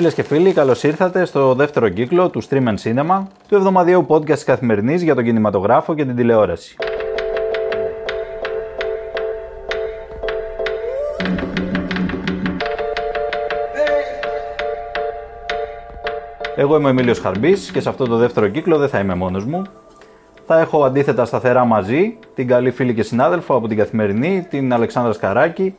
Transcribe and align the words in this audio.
Φίλες 0.00 0.14
και 0.14 0.22
φίλοι, 0.22 0.52
καλώς 0.52 0.82
ήρθατε 0.82 1.24
στο 1.24 1.54
δεύτερο 1.54 1.88
κύκλο 1.88 2.28
του 2.28 2.42
Stream 2.42 2.68
and 2.68 2.74
Cinema, 2.82 3.22
του 3.48 3.54
εβδομαδιαίου 3.54 4.06
podcast 4.08 4.38
τη 4.38 4.44
καθημερινής 4.44 5.02
για 5.02 5.14
τον 5.14 5.24
κινηματογράφο 5.24 5.94
και 5.94 6.04
την 6.04 6.16
τηλεόραση. 6.16 6.76
Εγώ 16.56 16.76
είμαι 16.76 16.86
ο 16.86 16.88
Εμίλιος 16.88 17.18
Χαρμπής 17.18 17.70
και 17.70 17.80
σε 17.80 17.88
αυτό 17.88 18.04
το 18.04 18.16
δεύτερο 18.16 18.48
κύκλο 18.48 18.78
δεν 18.78 18.88
θα 18.88 18.98
είμαι 18.98 19.14
μόνος 19.14 19.44
μου. 19.44 19.62
Θα 20.46 20.60
έχω 20.60 20.84
αντίθετα 20.84 21.24
σταθερά 21.24 21.64
μαζί 21.64 22.18
την 22.34 22.46
καλή 22.46 22.70
φίλη 22.70 22.94
και 22.94 23.02
συνάδελφο 23.02 23.54
από 23.54 23.68
την 23.68 23.76
Καθημερινή, 23.76 24.46
την 24.50 24.72
Αλεξάνδρα 24.72 25.12
Σκαράκη, 25.12 25.74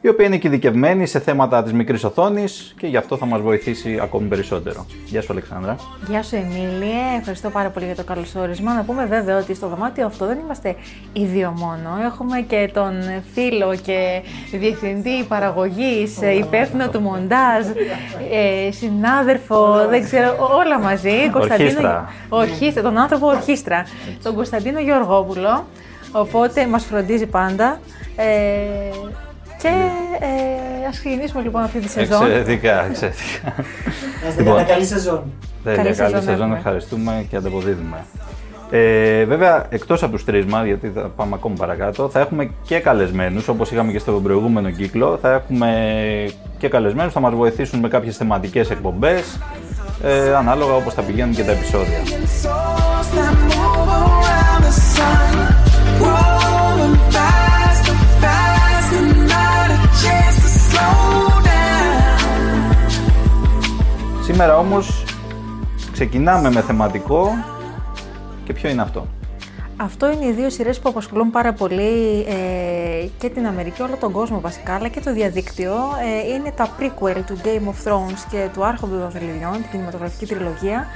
η 0.00 0.08
οποία 0.08 0.26
είναι 0.26 0.38
ειδικευμένη 0.42 1.06
σε 1.06 1.20
θέματα 1.20 1.62
της 1.62 1.72
μικρής 1.72 2.04
οθόνης 2.04 2.74
και 2.78 2.86
γι' 2.86 2.96
αυτό 2.96 3.16
θα 3.16 3.26
μας 3.26 3.40
βοηθήσει 3.40 3.98
ακόμη 4.02 4.28
περισσότερο. 4.28 4.86
Γεια 5.06 5.22
σου, 5.22 5.32
Αλεξάνδρα. 5.32 5.76
Γεια 6.08 6.22
σου, 6.22 6.36
Εμίλια. 6.36 7.04
Ευχαριστώ 7.18 7.50
πάρα 7.50 7.68
πολύ 7.68 7.86
για 7.86 7.94
το 7.94 8.04
καλωσόρισμα. 8.04 8.74
Να 8.74 8.82
πούμε 8.82 9.06
βέβαια 9.06 9.38
ότι 9.38 9.54
στο 9.54 9.68
δωμάτιο 9.68 10.06
αυτό 10.06 10.26
δεν 10.26 10.38
είμαστε 10.38 10.74
οι 11.12 11.24
δύο 11.24 11.54
μόνο. 11.56 12.04
Έχουμε 12.04 12.40
και 12.40 12.70
τον 12.74 12.92
φίλο 13.34 13.76
και 13.82 14.22
διευθυντή 14.50 15.24
παραγωγής, 15.28 16.18
υπεύθυνο 16.38 16.88
του 16.88 17.00
μοντάζ, 17.00 17.66
ε, 18.32 18.70
συνάδελφο, 18.70 19.86
δεν 19.88 20.04
ξέρω, 20.04 20.36
όλα 20.58 20.80
μαζί. 20.80 21.30
Ορχήστρα. 21.34 22.12
Ορχήστρα, 22.28 22.82
τον 22.82 22.98
άνθρωπο 22.98 23.26
ορχήστρα. 23.26 23.86
Τον 24.22 24.34
Κωνσταντίνο 24.34 24.80
Γεωργόπουλο. 24.80 25.66
Οπότε 26.12 26.66
μας 26.66 26.84
φροντίζει 26.84 27.26
πάντα. 27.26 27.80
Ε, 28.16 28.26
και 29.62 29.68
ε, 30.20 30.86
ας 30.88 30.98
ξεκινήσουμε 30.98 31.42
λοιπόν 31.42 31.62
αυτή 31.62 31.78
τη 31.78 31.88
σεζόν. 31.88 32.22
Εξαιρετικά, 32.22 32.84
εξαιρετικά. 32.84 33.54
Να 34.24 34.42
λοιπόν, 34.42 34.66
καλή 34.66 34.84
σεζόν. 34.84 35.22
Τέλεια, 35.64 35.82
καλή, 35.82 35.94
καλή 35.94 36.24
σεζόν, 36.24 36.52
ευχαριστούμε 36.52 37.26
και 37.30 37.36
ανταποδίδουμε. 37.36 38.04
Ε, 38.70 39.24
βέβαια, 39.24 39.66
εκτό 39.68 39.94
από 39.94 40.16
του 40.16 40.24
τρει 40.24 40.44
μα, 40.44 40.66
γιατί 40.66 40.90
θα 40.94 41.00
πάμε 41.00 41.34
ακόμη 41.34 41.56
παρακάτω, 41.56 42.08
θα 42.08 42.20
έχουμε 42.20 42.50
και 42.62 42.78
καλεσμένου, 42.78 43.42
όπω 43.48 43.64
είχαμε 43.72 43.92
και 43.92 43.98
στο 43.98 44.12
προηγούμενο 44.12 44.70
κύκλο. 44.70 45.18
Θα 45.22 45.32
έχουμε 45.32 45.70
και 46.58 46.68
καλεσμένου, 46.68 47.10
θα 47.10 47.20
μα 47.20 47.30
βοηθήσουν 47.30 47.78
με 47.78 47.88
κάποιε 47.88 48.10
θεματικέ 48.10 48.60
εκπομπέ, 48.60 49.22
ε, 50.02 50.34
ανάλογα 50.34 50.74
όπω 50.74 50.90
θα 50.90 51.02
πηγαίνουν 51.02 51.34
και 51.34 51.44
τα 51.44 51.52
επεισόδια. 51.52 51.98
Σήμερα 64.28 64.58
όμως 64.58 65.04
ξεκινάμε 65.92 66.50
με 66.50 66.60
θεματικό 66.60 67.30
και 68.44 68.52
ποιο 68.52 68.68
είναι 68.68 68.82
αυτό; 68.82 69.06
Αυτό 69.76 70.10
είναι 70.10 70.24
οι 70.24 70.32
δύο 70.32 70.50
σειρές 70.50 70.78
που 70.78 70.88
απασχολούν 70.88 71.30
πάρα 71.30 71.52
πολύ 71.52 72.24
ε, 72.28 73.06
και 73.18 73.28
την 73.28 73.46
Αμερική, 73.46 73.82
όλο 73.82 73.96
τον 73.96 74.12
κόσμο 74.12 74.40
βασικά, 74.40 74.74
αλλά 74.74 74.88
και 74.88 75.00
το 75.00 75.12
διαδίκτυο. 75.12 75.72
Ε, 75.72 76.34
είναι 76.34 76.52
τα 76.56 76.68
prequel 76.78 77.22
του 77.26 77.36
Game 77.44 77.68
of 77.68 77.88
Thrones 77.88 78.26
και 78.30 78.48
του 78.52 78.64
Άρχοντο 78.64 78.92
των 78.92 79.02
Δαχτυλιδιών, 79.02 79.52
την 79.52 79.70
κινηματογραφική 79.70 80.26
τριλογία. 80.26 80.86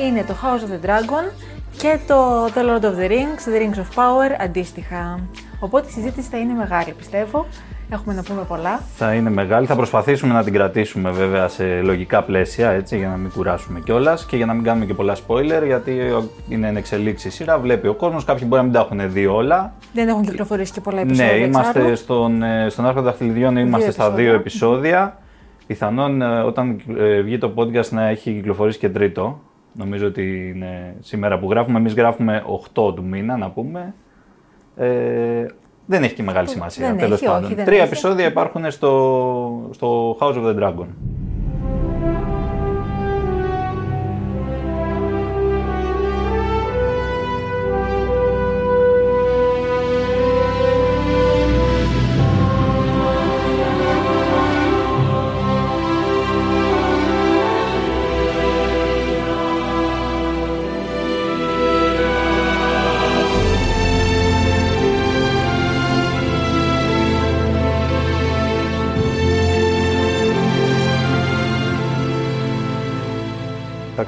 Είναι 0.00 0.24
το 0.24 0.34
House 0.42 0.62
of 0.62 0.72
the 0.72 0.88
Dragon 0.88 1.32
και 1.76 1.98
το 2.06 2.44
The 2.44 2.62
Lord 2.68 2.84
of 2.84 2.98
the 2.98 3.08
Rings, 3.10 3.42
The 3.48 3.60
Rings 3.60 3.78
of 3.78 3.98
Power 3.98 4.36
αντίστοιχα. 4.40 5.20
Οπότε 5.60 5.88
η 5.88 5.92
συζήτηση 5.92 6.28
θα 6.30 6.38
είναι 6.38 6.52
μεγάλη, 6.52 6.92
πιστεύω. 6.92 7.46
Έχουμε 7.90 8.14
να 8.14 8.22
πούμε 8.22 8.42
πολλά. 8.48 8.80
Θα 8.96 9.14
είναι 9.14 9.30
μεγάλη. 9.30 9.66
Θα 9.66 9.76
προσπαθήσουμε 9.76 10.32
να 10.34 10.44
την 10.44 10.52
κρατήσουμε 10.52 11.10
βέβαια 11.10 11.48
σε 11.48 11.80
λογικά 11.80 12.22
πλαίσια 12.22 12.70
έτσι, 12.70 12.96
για 12.96 13.08
να 13.08 13.16
μην 13.16 13.30
κουράσουμε 13.30 13.80
κιόλας 13.80 14.26
και 14.26 14.36
για 14.36 14.46
να 14.46 14.54
μην 14.54 14.64
κάνουμε 14.64 14.84
και 14.86 14.94
πολλά 14.94 15.16
spoiler. 15.26 15.62
Γιατί 15.64 15.96
είναι 16.48 16.68
εν 16.68 16.76
εξελίξη 16.76 17.30
σειρά. 17.30 17.58
Βλέπει 17.58 17.88
ο 17.88 17.94
κόσμος. 17.94 18.24
Κάποιοι 18.24 18.42
μπορεί 18.46 18.60
να 18.60 18.62
μην 18.62 18.72
τα 18.72 18.80
έχουν 18.80 19.12
δει 19.12 19.26
όλα. 19.26 19.72
Δεν 19.92 20.08
έχουν 20.08 20.22
κυκλοφορήσει 20.22 20.72
και 20.72 20.80
πολλά 20.80 21.00
επεισόδια. 21.00 21.32
Ναι, 21.32 21.44
είμαστε 21.44 21.94
στον, 21.94 22.42
ε, 22.42 22.68
στον 22.68 22.86
Άρχοντα 22.86 23.04
Δαχτυλιδιών, 23.04 23.56
είμαστε 23.56 23.90
στα 23.90 24.10
δύο 24.10 24.34
επεισόδια. 24.34 25.18
Πιθανόν 25.66 26.22
ε, 26.22 26.40
όταν 26.40 26.80
ε, 26.98 27.20
βγει 27.20 27.38
το 27.38 27.52
podcast 27.56 27.88
να 27.88 28.08
έχει 28.08 28.32
κυκλοφορήσει 28.32 28.78
και 28.78 28.88
τρίτο. 28.88 29.40
Νομίζω 29.72 30.06
ότι 30.06 30.52
είναι 30.54 30.94
σήμερα 31.00 31.38
που 31.38 31.50
γράφουμε. 31.50 31.78
Εμείς 31.78 31.94
γράφουμε 31.94 32.42
8 32.74 32.94
του 32.94 33.04
μήνα, 33.04 33.36
να 33.36 33.50
πούμε. 33.50 33.94
Ε, 34.76 35.46
δεν 35.88 36.02
έχει 36.02 36.14
και 36.14 36.22
μεγάλη 36.22 36.48
σημασία. 36.48 36.96
Τέλος 36.96 37.20
πάντων. 37.20 37.54
Τρία 37.64 37.82
επεισόδια 37.82 38.26
υπάρχουν 38.26 38.70
στο, 38.70 39.70
στο 39.72 40.16
House 40.20 40.34
of 40.34 40.44
the 40.44 40.58
Dragon. 40.62 40.86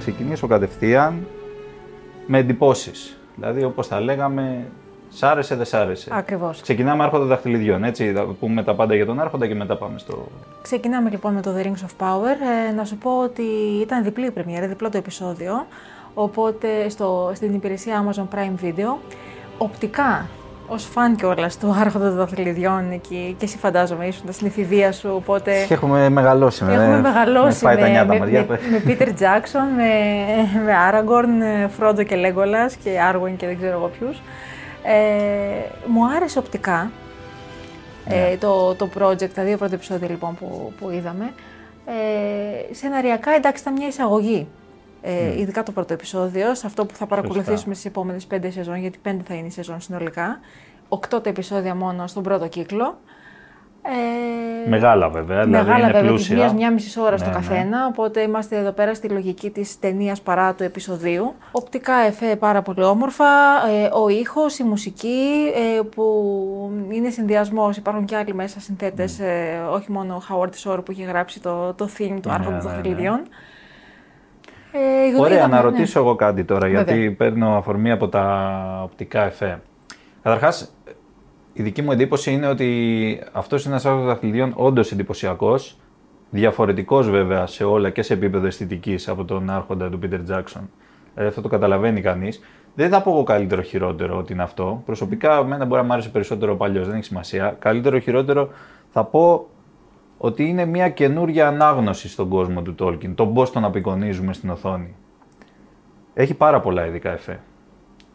Ξεκινήσω 0.01 0.47
κατευθείαν 0.47 1.27
με 2.27 2.39
εντυπώσεις. 2.39 3.17
Δηλαδή, 3.35 3.65
όπως 3.65 3.89
τα 3.89 4.01
λέγαμε, 4.01 4.67
σ' 5.11 5.23
άρεσε, 5.23 5.55
δεν 5.55 5.67
σ' 5.67 5.75
άρεσε. 5.75 6.11
Ακριβώς. 6.13 6.61
Ξεκινάμε 6.61 7.03
άρχοντα 7.03 7.25
δαχτυλιδιών, 7.25 7.85
έτσι. 7.85 8.13
Θα 8.13 8.23
πούμε 8.41 8.63
τα 8.63 8.75
πάντα 8.75 8.95
για 8.95 9.07
τον 9.07 9.21
άρχοντα 9.21 9.47
και 9.47 9.55
μετά 9.55 9.77
πάμε 9.77 9.99
στο. 9.99 10.29
Ξεκινάμε 10.63 11.11
λοιπόν 11.11 11.35
με 11.35 11.41
το 11.41 11.51
The 11.57 11.63
Rings 11.63 11.69
of 11.69 12.07
Power. 12.07 12.37
Ε, 12.69 12.73
να 12.73 12.85
σου 12.85 12.97
πω 12.97 13.19
ότι 13.23 13.43
ήταν 13.81 14.05
διπλή 14.05 14.27
η 14.27 14.31
πρεμιέρα, 14.31 14.67
διπλό 14.67 14.91
το 14.91 14.97
επεισόδιο. 14.97 15.67
Οπότε 16.15 16.89
στο, 16.89 17.33
στην 17.35 17.55
υπηρεσία 17.55 18.05
Amazon 18.05 18.37
Prime 18.37 18.65
Video. 18.65 18.97
Οπτικά 19.59 20.29
ως 20.73 20.85
φαν 20.85 21.17
κιόλα 21.17 21.51
του 21.61 21.77
Άρχοντα 21.81 22.09
των 22.09 22.17
Δαχτυλιδιών 22.17 22.91
εκεί. 22.93 23.35
Και 23.39 23.45
εσύ 23.45 23.59
φαντάζομαι 23.59 24.07
ήσουν 24.07 24.33
στην 24.33 24.47
εφηβεία 24.47 24.93
σου. 24.93 25.11
Οπότε... 25.15 25.65
Και 25.69 25.75
έχουμε 25.75 26.09
μεγαλώσει 26.09 26.65
με. 26.65 26.73
Έχουμε 26.73 27.01
μεγαλώσει 27.01 27.65
με, 27.65 27.75
με, 27.75 28.05
με, 28.05 28.19
με, 28.19 28.47
με 28.71 28.83
Peter 28.87 29.09
Jackson, 29.09 29.67
με, 29.77 29.93
με 30.65 30.73
Aragorn, 30.91 31.69
Frodo 31.79 32.07
και 32.07 32.17
Legolas 32.17 32.73
και 32.83 32.91
Arwen 33.13 33.33
και 33.37 33.47
δεν 33.47 33.57
ξέρω 33.57 33.73
εγώ 33.73 33.91
ποιους. 33.99 34.23
Ε, 34.83 34.93
μου 35.87 36.07
άρεσε 36.17 36.39
οπτικά 36.39 36.91
ε, 38.07 38.15
ναι. 38.15 38.37
το, 38.37 38.75
το 38.75 38.89
project, 38.99 39.31
τα 39.35 39.43
δύο 39.43 39.57
πρώτα 39.57 39.75
επεισόδια 39.75 40.09
λοιπόν 40.09 40.35
που, 40.35 40.73
που 40.81 40.91
είδαμε. 40.91 41.33
Ε, 41.87 42.75
σεναριακά 42.75 43.31
εντάξει 43.31 43.63
ήταν 43.63 43.73
μια 43.73 43.87
εισαγωγή 43.87 44.47
ε, 45.03 45.41
ειδικά 45.41 45.63
το 45.63 45.73
πρώτο 45.73 45.93
επεισόδιο, 45.93 46.55
σε 46.55 46.67
αυτό 46.67 46.87
που 46.87 46.95
θα 46.95 47.07
παρακολουθήσουμε 47.07 47.75
στις 47.75 47.87
επόμενες 47.87 48.27
πέντε 48.27 48.51
σεζόν, 48.51 48.77
γιατί 48.77 48.99
πέντε 49.03 49.23
θα 49.27 49.35
είναι 49.35 49.47
η 49.47 49.51
σεζόν 49.51 49.81
συνολικά. 49.81 50.41
Οκτώ 50.89 51.21
τα 51.21 51.29
επεισόδια 51.29 51.75
μόνο 51.75 52.07
στον 52.07 52.23
πρώτο 52.23 52.49
κύκλο. 52.49 52.99
Ε, 53.83 54.69
μεγάλα 54.69 55.09
βέβαια, 55.09 55.45
δηλαδή 55.45 55.67
μεγάλα 55.67 55.85
είναι 55.85 55.93
βέβαια, 55.93 56.09
πλούσια. 56.09 56.37
Μια, 56.37 56.53
μιας 56.53 56.73
μισή 56.73 57.01
ώρας 57.01 57.21
ναι, 57.21 57.27
στο 57.27 57.35
καθένα, 57.35 57.79
ναι. 57.79 57.85
οπότε 57.85 58.21
είμαστε 58.21 58.57
εδώ 58.57 58.71
πέρα 58.73 58.95
στη 58.95 59.09
λογική 59.09 59.51
της 59.51 59.79
ταινίας 59.79 60.21
παρά 60.21 60.55
του 60.55 60.63
επεισοδίου. 60.63 61.35
Οπτικά 61.53 61.95
εφέ 61.95 62.37
πάρα 62.37 62.63
πολύ 62.63 62.83
όμορφα, 62.83 63.25
ε, 63.71 63.89
ο 63.93 64.09
ήχος, 64.09 64.59
η 64.59 64.65
μουσική 64.65 65.53
ε, 65.55 65.81
που 65.95 66.05
είναι 66.91 67.11
συνδυασμός. 67.11 67.77
υπάρχουν 67.77 68.05
και 68.05 68.17
άλλοι 68.17 68.35
μέσα 68.35 68.61
συνθέτες, 68.61 69.19
mm. 69.21 69.25
ε, 69.25 69.59
όχι 69.71 69.93
μόνο 69.93 70.15
ο 70.15 70.23
Howard 70.29 70.71
Shore 70.71 70.85
που 70.85 70.91
έχει 70.91 71.03
γράψει 71.03 71.41
το, 71.41 71.75
το 71.75 71.89
theme 71.99 72.19
του 72.23 72.29
ναι, 72.29 72.35
Άρχοντο 72.35 72.69
ναι, 72.69 72.89
ναι, 72.89 73.11
ναι. 73.11 73.23
Ε, 74.73 75.21
Ωραία, 75.21 75.47
να 75.47 75.61
ρωτήσω 75.61 75.99
εγώ 75.99 76.15
κάτι 76.15 76.45
τώρα, 76.45 76.69
γιατί 76.69 77.11
παίρνω 77.11 77.57
αφορμή 77.57 77.91
από 77.91 78.09
τα 78.09 78.81
οπτικά 78.85 79.25
εφέ. 79.25 79.61
Καταρχάς, 80.23 80.73
η 81.53 81.63
δική 81.63 81.83
μου 81.83 81.93
εντύπωση 81.93 82.33
είναι 82.33 82.47
ότι 82.47 83.21
αυτός 83.33 83.63
είναι 83.65 83.73
ένας 83.73 83.85
άνθρωπος 83.87 84.09
δαχτυλιδιών 84.09 84.53
όντως 84.57 84.93
εντυπωσιακός. 84.93 85.77
Διαφορετικός 86.31 87.11
βέβαια 87.11 87.47
σε 87.47 87.65
όλα 87.65 87.91
και 87.91 88.03
σε 88.03 88.13
επίπεδο 88.13 88.47
αισθητικής 88.47 89.09
από 89.09 89.25
τον 89.25 89.51
άρχοντα 89.51 89.91
του 89.91 89.99
Πίτερ 89.99 90.23
Τζάξον. 90.23 90.71
Δηλαδή 91.13 91.29
αυτό 91.31 91.41
το 91.41 91.49
καταλαβαίνει 91.49 92.01
κανείς. 92.01 92.41
Δεν 92.75 92.91
θα 92.91 93.03
πω 93.03 93.11
εγώ 93.11 93.23
καλύτερο 93.23 93.63
χειρότερο 93.63 94.17
ότι 94.17 94.33
είναι 94.33 94.43
αυτό. 94.43 94.83
Προσωπικά, 94.87 95.37
εμένα 95.37 95.65
μπορεί 95.65 95.81
να 95.81 95.87
μου 95.87 95.93
άρεσε 95.93 96.09
περισσότερο 96.09 96.53
ο 96.53 96.57
παλιός, 96.57 96.87
δεν 96.87 96.95
έχει 96.97 97.05
σημασία. 97.05 97.57
Καλύτερο 97.59 97.99
χειρότερο 97.99 98.49
θα 98.91 99.05
πω 99.05 99.47
ότι 100.23 100.45
είναι 100.49 100.65
μια 100.65 100.89
καινούρια 100.89 101.49
ανάγνωση 101.49 102.09
στον 102.09 102.29
κόσμο 102.29 102.63
του 102.63 102.75
Tolkien, 102.79 103.13
τον 103.15 103.35
πώς 103.35 103.53
τον 103.53 103.65
απεικονίζουμε 103.65 104.33
στην 104.33 104.51
οθόνη. 104.51 104.95
Έχει 106.15 106.35
πάρα 106.35 106.61
πολλά 106.61 106.87
ειδικά 106.87 107.13
εφέ. 107.13 107.41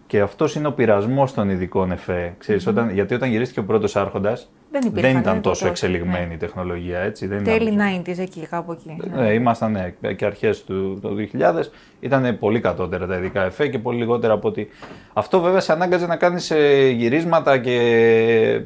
Και 0.07 0.19
αυτός 0.19 0.56
είναι 0.56 0.68
ο 0.68 0.72
πειρασμός 0.72 1.34
των 1.34 1.50
ειδικών 1.50 1.92
εφέ. 1.92 2.34
Ξέρεις, 2.38 2.68
όταν, 2.68 2.90
γιατί 2.90 3.13
όταν 3.13 3.30
γυρίστηκε 3.30 3.60
ο 3.60 3.63
πρώτος 3.63 3.96
Άρχοντας, 3.96 4.52
Δεν, 4.72 4.81
υπήρχαν, 4.86 5.12
δεν 5.12 5.22
ήταν 5.22 5.42
τόσο 5.42 5.68
εξελιγμένη 5.68 6.28
ναι. 6.28 6.34
η 6.34 6.38
τεχνολογία, 6.38 7.00
έτσι. 7.00 7.28
Δεν 7.28 7.44
Τέλη 7.44 7.78
90s 8.06 8.18
εκεί, 8.18 8.48
κάπου 8.50 8.72
εκεί. 8.72 8.98
Ναι, 9.10 9.22
ναι 9.22 9.34
ήμασταν 9.34 9.94
ναι, 10.02 10.13
και 10.13 10.25
αρχές 10.25 10.63
του 10.63 11.00
το 11.02 11.10
2000. 11.40 11.54
Ήταν 12.00 12.38
πολύ 12.40 12.60
κατώτερα 12.60 13.07
τα 13.07 13.18
ειδικά 13.18 13.44
εφέ 13.44 13.68
και 13.68 13.80
πολύ 13.80 13.98
λιγότερα 13.98 14.34
από 14.34 14.48
ότι... 14.48 14.68
Αυτό 15.13 15.42
βέβαια 15.42 15.60
σε 15.60 15.72
ανάγκαζε 15.72 16.07
να 16.07 16.16
κάνεις 16.16 16.52
ε, 16.52 16.90
γυρίσματα 16.90 17.57
και 17.57 17.78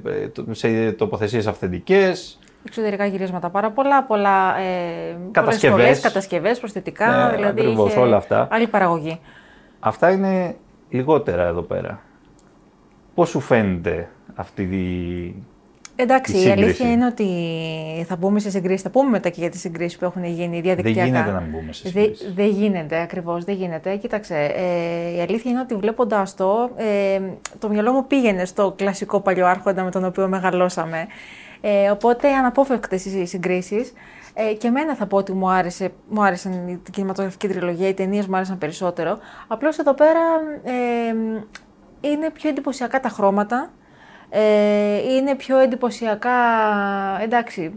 ε, 0.05 0.51
σε 0.51 0.91
τοποθεσίες 0.91 1.47
αυθεντικές. 1.47 2.39
Εξωτερικά 2.67 3.05
γυρίσματα 3.05 3.49
πάρα 3.49 3.71
πολλά, 3.71 4.03
πολλά 4.03 4.57
ε, 4.57 5.17
κατασκευές, 5.31 5.99
κατασκευές 5.99 6.59
προσθετικά, 6.59 7.27
ναι, 7.29 7.35
δηλαδή 7.35 7.61
ακριβώς, 7.61 7.95
όλα 7.95 8.17
αυτά. 8.17 8.47
άλλη 8.51 8.67
παραγωγή. 8.67 9.19
Αυτά 9.79 10.11
είναι 10.11 10.55
λιγότερα 10.89 11.43
εδώ 11.43 11.61
πέρα. 11.61 12.01
Πώς 13.13 13.29
σου 13.29 13.39
φαίνεται 13.39 14.09
αυτή 14.35 14.61
η 14.61 15.35
Εντάξει, 16.01 16.37
η, 16.37 16.45
η 16.45 16.49
αλήθεια 16.49 16.91
είναι 16.91 17.05
ότι 17.05 17.25
θα 18.07 18.15
μπούμε 18.15 18.39
σε 18.39 18.49
συγκρίσει. 18.49 18.83
Θα 18.83 18.89
πούμε 18.89 19.09
μετά 19.09 19.29
και 19.29 19.39
για 19.39 19.49
τις 19.49 19.59
συγκρίσεις 19.59 19.97
που 19.97 20.05
έχουν 20.05 20.23
γίνει 20.23 20.61
διαδικτυακά. 20.61 21.01
Δεν 21.01 21.09
γίνεται 21.09 21.31
να 21.31 21.47
μπούμε 21.51 21.73
σε 21.73 21.87
συγκρίσεις. 21.87 22.33
Δεν 22.33 22.47
γίνεται, 22.47 23.01
ακριβώς. 23.01 23.43
Δεν 23.43 23.55
γίνεται. 23.55 23.95
Κοίταξε, 23.95 24.35
ε, 24.55 25.17
η 25.17 25.21
αλήθεια 25.21 25.51
είναι 25.51 25.59
ότι 25.59 25.75
βλέποντας 25.75 26.35
το, 26.35 26.69
ε, 26.75 27.19
το 27.59 27.69
μυαλό 27.69 27.91
μου 27.91 28.07
πήγαινε 28.07 28.45
στο 28.45 28.73
κλασικό 28.77 29.19
παλιό 29.19 29.45
άρχοντα 29.45 29.83
με 29.83 29.91
τον 29.91 30.05
οποίο 30.05 30.27
μεγαλώσαμε. 30.27 31.07
Ε, 31.61 31.89
οπότε 31.89 32.33
αναπόφευκτες 32.33 33.05
οι 33.05 33.25
συγκρίσεις. 33.25 33.93
Ε, 34.33 34.53
και 34.53 34.67
εμένα 34.67 34.95
θα 34.95 35.05
πω 35.05 35.17
ότι 35.17 35.33
μου, 35.33 35.49
άρεσε, 35.49 35.91
μου 36.09 36.23
άρεσαν 36.23 36.67
η 36.67 36.81
κινηματογραφική 36.91 37.47
τριλογία, 37.47 37.87
οι 37.87 37.93
ταινίες 37.93 38.27
μου 38.27 38.35
άρεσαν 38.35 38.57
περισσότερο. 38.57 39.17
Απλώς 39.47 39.77
εδώ 39.77 39.93
πέρα 39.93 40.19
ε, 40.63 41.13
είναι 42.01 42.29
πιο 42.29 42.49
εντυπωσιακά 42.49 42.99
τα 42.99 43.09
χρώματα. 43.09 43.69
Ε, 44.29 45.13
είναι 45.15 45.35
πιο 45.35 45.57
εντυπωσιακά, 45.57 46.31
εντάξει, 47.21 47.73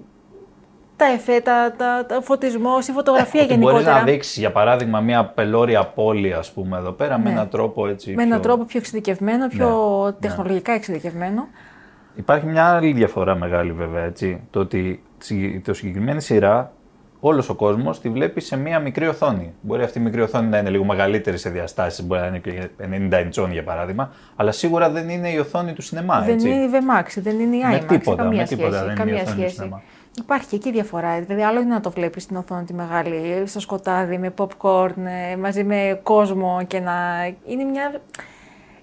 τα 0.97 1.05
εφέ, 1.05 1.41
τα, 1.41 1.75
τα, 1.77 2.07
τα 2.07 2.21
φωτισμός, 2.21 2.89
η 2.89 2.93
φωτογραφία 2.93 3.41
ε, 3.41 3.45
γενικότερα. 3.45 3.83
Μπορεί 3.83 3.95
να 3.95 4.03
δείξει, 4.03 4.41
για 4.41 4.53
παράδειγμα, 4.53 5.01
μια 5.01 5.25
πελώρια 5.25 5.85
πόλη, 5.85 6.33
ας 6.33 6.53
πούμε, 6.53 6.79
εδώ 6.79 6.91
πέρα, 6.93 7.17
ναι. 7.17 7.25
με 7.25 7.31
έναν 7.31 7.49
τρόπο 7.49 7.87
έτσι. 7.87 8.09
Με 8.09 8.15
πιο... 8.15 8.25
έναν 8.25 8.41
τρόπο 8.41 8.65
πιο 8.65 8.79
εξειδικευμένο, 8.79 9.49
πιο 9.49 10.03
ναι. 10.05 10.13
τεχνολογικά 10.13 10.73
εξειδικευμένο. 10.73 11.49
Υπάρχει 12.15 12.47
μια 12.47 12.65
άλλη 12.65 12.93
διαφορά 12.93 13.35
μεγάλη, 13.35 13.73
βέβαια, 13.73 14.05
έτσι. 14.05 14.41
Το 14.51 14.61
ότι 14.61 15.03
το 15.65 15.75
συγκεκριμένη 15.75 16.21
σειρά 16.21 16.73
όλος 17.21 17.49
ο 17.49 17.55
κόσμος 17.55 18.01
τη 18.01 18.09
βλέπει 18.09 18.41
σε 18.41 18.57
μία 18.57 18.79
μικρή 18.81 19.07
οθόνη. 19.07 19.55
Μπορεί 19.61 19.83
αυτή 19.83 19.99
η 19.99 20.03
μικρή 20.03 20.21
οθόνη 20.21 20.49
να 20.49 20.59
είναι 20.59 20.71
λίγο 20.71 20.85
μεγαλύτερη 20.85 21.39
σε 21.39 21.51
διαστάσεις, 21.51 22.05
μπορεί 22.05 22.21
να 22.21 22.27
είναι 22.27 22.39
και 22.39 22.69
90 22.79 23.45
inch 23.45 23.51
για 23.51 23.65
παράδειγμα, 23.65 24.11
αλλά 24.37 24.53
σίγουρα 24.53 24.91
δεν 24.91 25.09
είναι 25.09 25.29
η 25.31 25.39
οθόνη 25.39 25.73
του 25.73 25.83
σινεμά. 25.83 26.21
Δεν 26.21 26.35
έτσι. 26.35 26.49
είναι 26.49 26.65
η 26.65 26.69
VMAX, 26.73 27.07
δεν 27.17 27.41
είναι 27.41 27.57
η 27.57 27.61
IMAX. 27.65 27.87
Με 27.89 27.99
τίποτα, 27.99 28.23
καμία 28.23 28.41
με 28.41 28.47
τίποτα 28.47 28.69
σχέση, 28.69 28.87
δεν 28.87 28.95
καμία 28.95 29.13
είναι 29.13 29.23
η 29.23 29.27
σχέση. 29.27 29.57
Του 29.57 29.83
Υπάρχει 30.19 30.47
και 30.47 30.57
εκεί 30.57 30.73
διαφορά. 30.73 31.21
Δηλαδή, 31.21 31.43
άλλο 31.43 31.61
είναι 31.61 31.75
να 31.75 31.81
το 31.81 31.91
βλέπεις 31.91 32.23
στην 32.23 32.37
οθόνη 32.37 32.65
τη 32.65 32.75
μεγάλη, 32.75 33.43
στο 33.47 33.61
σκοτάδι, 33.61 34.19
με 34.19 34.35
popcorn, 34.37 34.93
ε, 35.33 35.37
μαζί 35.37 35.65
με 35.65 36.01
κόσμο 36.03 36.65
και 36.67 36.81
να. 36.81 36.93
Είναι 37.47 37.65
μια 37.65 38.01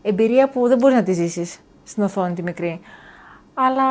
εμπειρία 0.02 0.50
που 0.50 0.68
δεν 0.68 0.78
μπορείς 0.78 0.96
να 0.96 1.04
τη 1.04 1.14
ζήσεις 1.14 1.60
στην 1.84 2.04
οθόνη 2.04 2.34
τη 2.34 2.44
μικρή. 2.44 2.80
Αλλά 3.66 3.86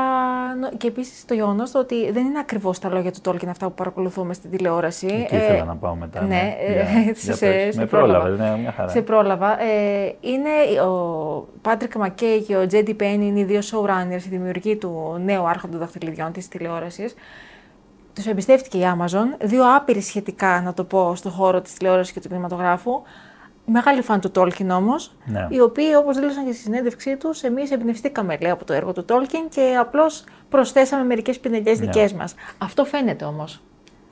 και 0.77 0.87
επίσης 0.87 1.25
το 1.25 1.35
γεγονός 1.35 1.75
ότι 1.75 2.11
δεν 2.11 2.27
είναι 2.27 2.39
ακριβώς 2.39 2.79
τα 2.79 2.89
λόγια 2.89 3.13
του 3.13 3.21
Τόλκιν 3.21 3.49
αυτά 3.49 3.67
που 3.67 3.75
παρακολουθούμε 3.75 4.35
στην 4.35 4.51
τηλεόραση. 4.51 5.07
Εκεί 5.07 5.35
ε, 5.35 5.45
ήθελα 5.45 5.65
να 5.65 5.77
πάω 5.77 5.95
μετά. 5.95 6.21
Ναι, 6.21 6.27
ναι. 6.27 6.57
Ε, 7.09 7.15
σε, 7.25 7.33
σε, 7.33 7.71
με 7.75 7.87
πρόλαβες, 7.87 8.39
ναι, 8.39 8.57
μια 8.57 8.73
χαρά. 8.73 8.89
Σε 8.89 9.03
πρόλαβα. 9.03 9.63
Ε, 9.63 10.15
είναι 10.21 10.81
ο 10.81 11.49
Πάτρικ 11.63 11.95
Μακέι 11.95 12.43
και 12.43 12.57
ο 12.57 12.67
Τζέντι 12.67 12.95
Πέιν 12.95 13.21
είναι 13.21 13.41
οι 13.41 13.45
δύο 13.45 13.61
showrunners, 13.61 14.25
οι 14.25 14.29
δημιουργοί 14.29 14.77
του 14.77 15.21
νέου 15.25 15.49
άρχοντο 15.49 15.79
δαχτυλιδιών 15.79 16.33
της 16.33 16.49
τηλεόρασης. 16.49 17.15
Τους 18.15 18.27
εμπιστεύτηκε 18.27 18.79
η 18.79 18.83
Amazon. 18.85 19.47
Δύο 19.47 19.77
άπειροι 19.77 20.01
σχετικά, 20.01 20.61
να 20.61 20.75
το 20.75 20.85
πω, 20.85 21.15
στον 21.15 21.33
χώρο 21.33 21.61
της 21.61 21.75
τηλεόρασης 21.75 22.13
και 22.13 22.21
του 22.21 22.29
κινηματογράφου. 22.29 23.03
Μεγάλη 23.71 24.03
φαν 24.03 24.21
του 24.21 24.31
Τόλκιν 24.31 24.71
όμως, 24.71 25.13
ναι. 25.25 25.47
οι 25.51 25.61
οποίοι 25.61 25.87
όπως 25.99 26.17
δήλωσαν 26.17 26.45
και 26.47 26.53
στη 26.53 26.63
συνέντευξή 26.63 27.17
τους, 27.17 27.43
εμείς 27.43 27.71
εμπνευστήκαμε 27.71 28.39
λέει, 28.41 28.51
από 28.51 28.65
το 28.65 28.73
έργο 28.73 28.93
του 28.93 29.05
Τόλκιν 29.05 29.49
και 29.49 29.77
απλώς 29.81 30.25
προσθέσαμε 30.49 31.05
μερικές 31.05 31.39
πινελιές 31.39 31.81
ναι. 31.81 31.87
δικές 31.87 32.13
μας. 32.13 32.35
Αυτό 32.59 32.85
φαίνεται 32.85 33.25
όμως. 33.25 33.61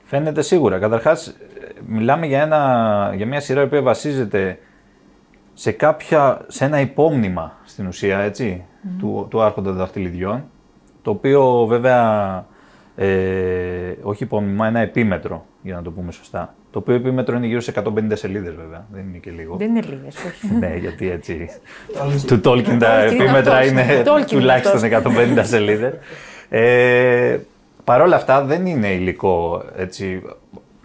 Φαίνεται 0.03 0.41
σίγουρα. 0.41 0.79
Καταρχάς, 0.79 1.37
μιλάμε 1.85 2.25
για, 2.25 2.41
ένα, 2.41 3.13
για 3.15 3.25
μια 3.25 3.39
σειρά 3.39 3.61
η 3.61 3.63
οποία 3.63 3.81
βασίζεται 3.81 4.59
σε, 5.53 5.71
κάποια, 5.71 6.41
σε 6.47 6.65
ένα 6.65 6.79
υπόμνημα 6.79 7.57
στην 7.65 7.87
ουσία 7.87 8.19
έτσι, 8.19 8.65
του, 8.99 9.27
του 9.29 9.41
Άρχοντα 9.41 9.71
Δαχτυλιδιών, 9.71 10.43
το 11.01 11.11
οποίο 11.11 11.65
βέβαια 11.65 12.45
ε, 12.99 13.07
όχι 14.01 14.23
υπόμνημα, 14.23 14.67
ένα 14.67 14.79
επίμετρο, 14.79 15.45
για 15.61 15.75
να 15.75 15.81
το 15.81 15.91
πούμε 15.91 16.11
σωστά. 16.11 16.55
Το 16.71 16.79
οποίο 16.79 16.93
επίμετρο 16.95 17.37
είναι 17.37 17.47
γύρω 17.47 17.59
σε 17.59 17.73
150 17.75 17.83
σελίδες, 18.13 18.55
βέβαια. 18.55 18.85
Δεν 18.91 19.03
είναι 19.07 19.17
και 19.17 19.31
λίγο. 19.31 19.55
Δεν 19.55 19.69
είναι 19.69 19.81
λίγες, 19.89 20.15
όχι. 20.15 20.53
ναι, 20.59 20.75
γιατί 20.75 21.09
έτσι. 21.09 21.49
του 22.27 22.41
Tolkien 22.43 22.77
τα 22.79 22.99
επίμετρα 22.99 23.65
είναι 23.65 24.03
τουλάχιστον 24.29 24.79
150 25.37 25.39
σελίδες. 25.41 25.93
Ε, 26.49 27.37
Παρ' 27.87 28.01
όλα 28.01 28.15
αυτά 28.15 28.43
δεν 28.43 28.65
είναι 28.65 28.87
υλικό 28.87 29.63
έτσι, 29.77 30.21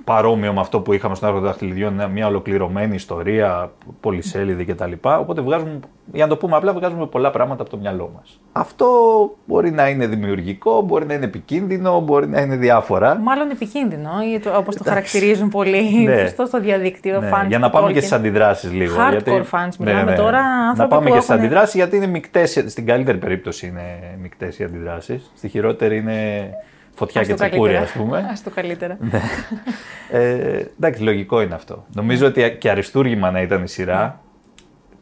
παρόμοιο 0.04 0.52
με 0.52 0.60
αυτό 0.60 0.80
που 0.80 0.92
είχαμε 0.92 1.14
στον 1.14 1.28
Άρχοντα 1.28 1.46
Δαχτυλιδιών, 1.46 2.10
μια 2.12 2.26
ολοκληρωμένη 2.26 2.94
ιστορία, 2.94 3.70
πολυσέλιδη 4.00 4.64
κτλ. 4.64 4.92
Οπότε 5.02 5.40
βγάζουμε, 5.40 5.80
για 6.12 6.24
να 6.24 6.30
το 6.30 6.36
πούμε 6.36 6.56
απλά, 6.56 6.72
βγάζουμε 6.72 7.06
πολλά 7.06 7.30
πράγματα 7.30 7.62
από 7.62 7.70
το 7.70 7.76
μυαλό 7.76 8.12
μας. 8.14 8.40
Αυτό 8.52 8.86
μπορεί 9.44 9.70
να 9.70 9.88
είναι 9.88 10.06
δημιουργικό, 10.06 10.80
μπορεί 10.80 11.06
να 11.06 11.14
είναι 11.14 11.24
επικίνδυνο, 11.24 12.00
μπορεί 12.00 12.28
να 12.28 12.40
είναι 12.40 12.56
διάφορα. 12.56 13.18
Μάλλον 13.18 13.50
επικίνδυνο, 13.50 14.10
όπως 14.56 14.76
το 14.76 14.84
χαρακτηρίζουν 14.84 15.48
πολλοί 15.48 16.04
ναι. 16.04 16.26
στο 16.26 16.60
διαδίκτυο. 16.60 17.20
Ναι. 17.20 17.30
για 17.48 17.58
να 17.58 17.70
πάμε 17.70 17.92
και 17.92 17.98
στις 17.98 18.12
αντιδράσεις 18.12 18.72
λίγο. 18.72 18.96
Hardcore 18.98 19.10
γιατί... 19.10 19.48
fans, 19.50 19.68
ναι, 19.78 19.92
μιλάμε 19.92 20.10
ναι, 20.10 20.16
τώρα. 20.16 20.42
Να 20.76 20.86
πάμε 20.86 21.10
και 21.10 21.20
στις 21.20 21.30
αντιδράσεις, 21.30 21.74
γιατί 21.74 21.96
είναι 21.96 22.06
μεικτές. 22.06 22.64
Στην 22.66 22.86
καλύτερη 22.86 23.18
περίπτωση 23.18 23.66
είναι 23.66 23.82
μεικτές 24.22 24.58
οι 24.58 24.64
αντιδράσεις. 24.64 25.32
Στη 25.36 25.48
χειρότερη 25.48 25.96
είναι 25.96 26.50
φωτιά 26.94 27.22
και 27.22 27.34
τσεκούρι, 27.34 27.76
ας 27.76 27.92
πούμε. 27.92 28.18
Α 28.18 28.36
το 28.44 28.50
καλύτερα. 28.50 28.96
ναι. 29.00 29.20
ε, 30.10 30.66
εντάξει, 30.76 31.02
λογικό 31.02 31.42
είναι 31.42 31.54
αυτό. 31.54 31.84
Νομίζω 31.94 32.26
ότι 32.26 32.56
και 32.60 32.70
αριστούργημα 32.70 33.30
να 33.30 33.40
ήταν 33.40 33.62
η 33.62 33.68
σειρά, 33.68 34.02
ναι. 34.02 34.12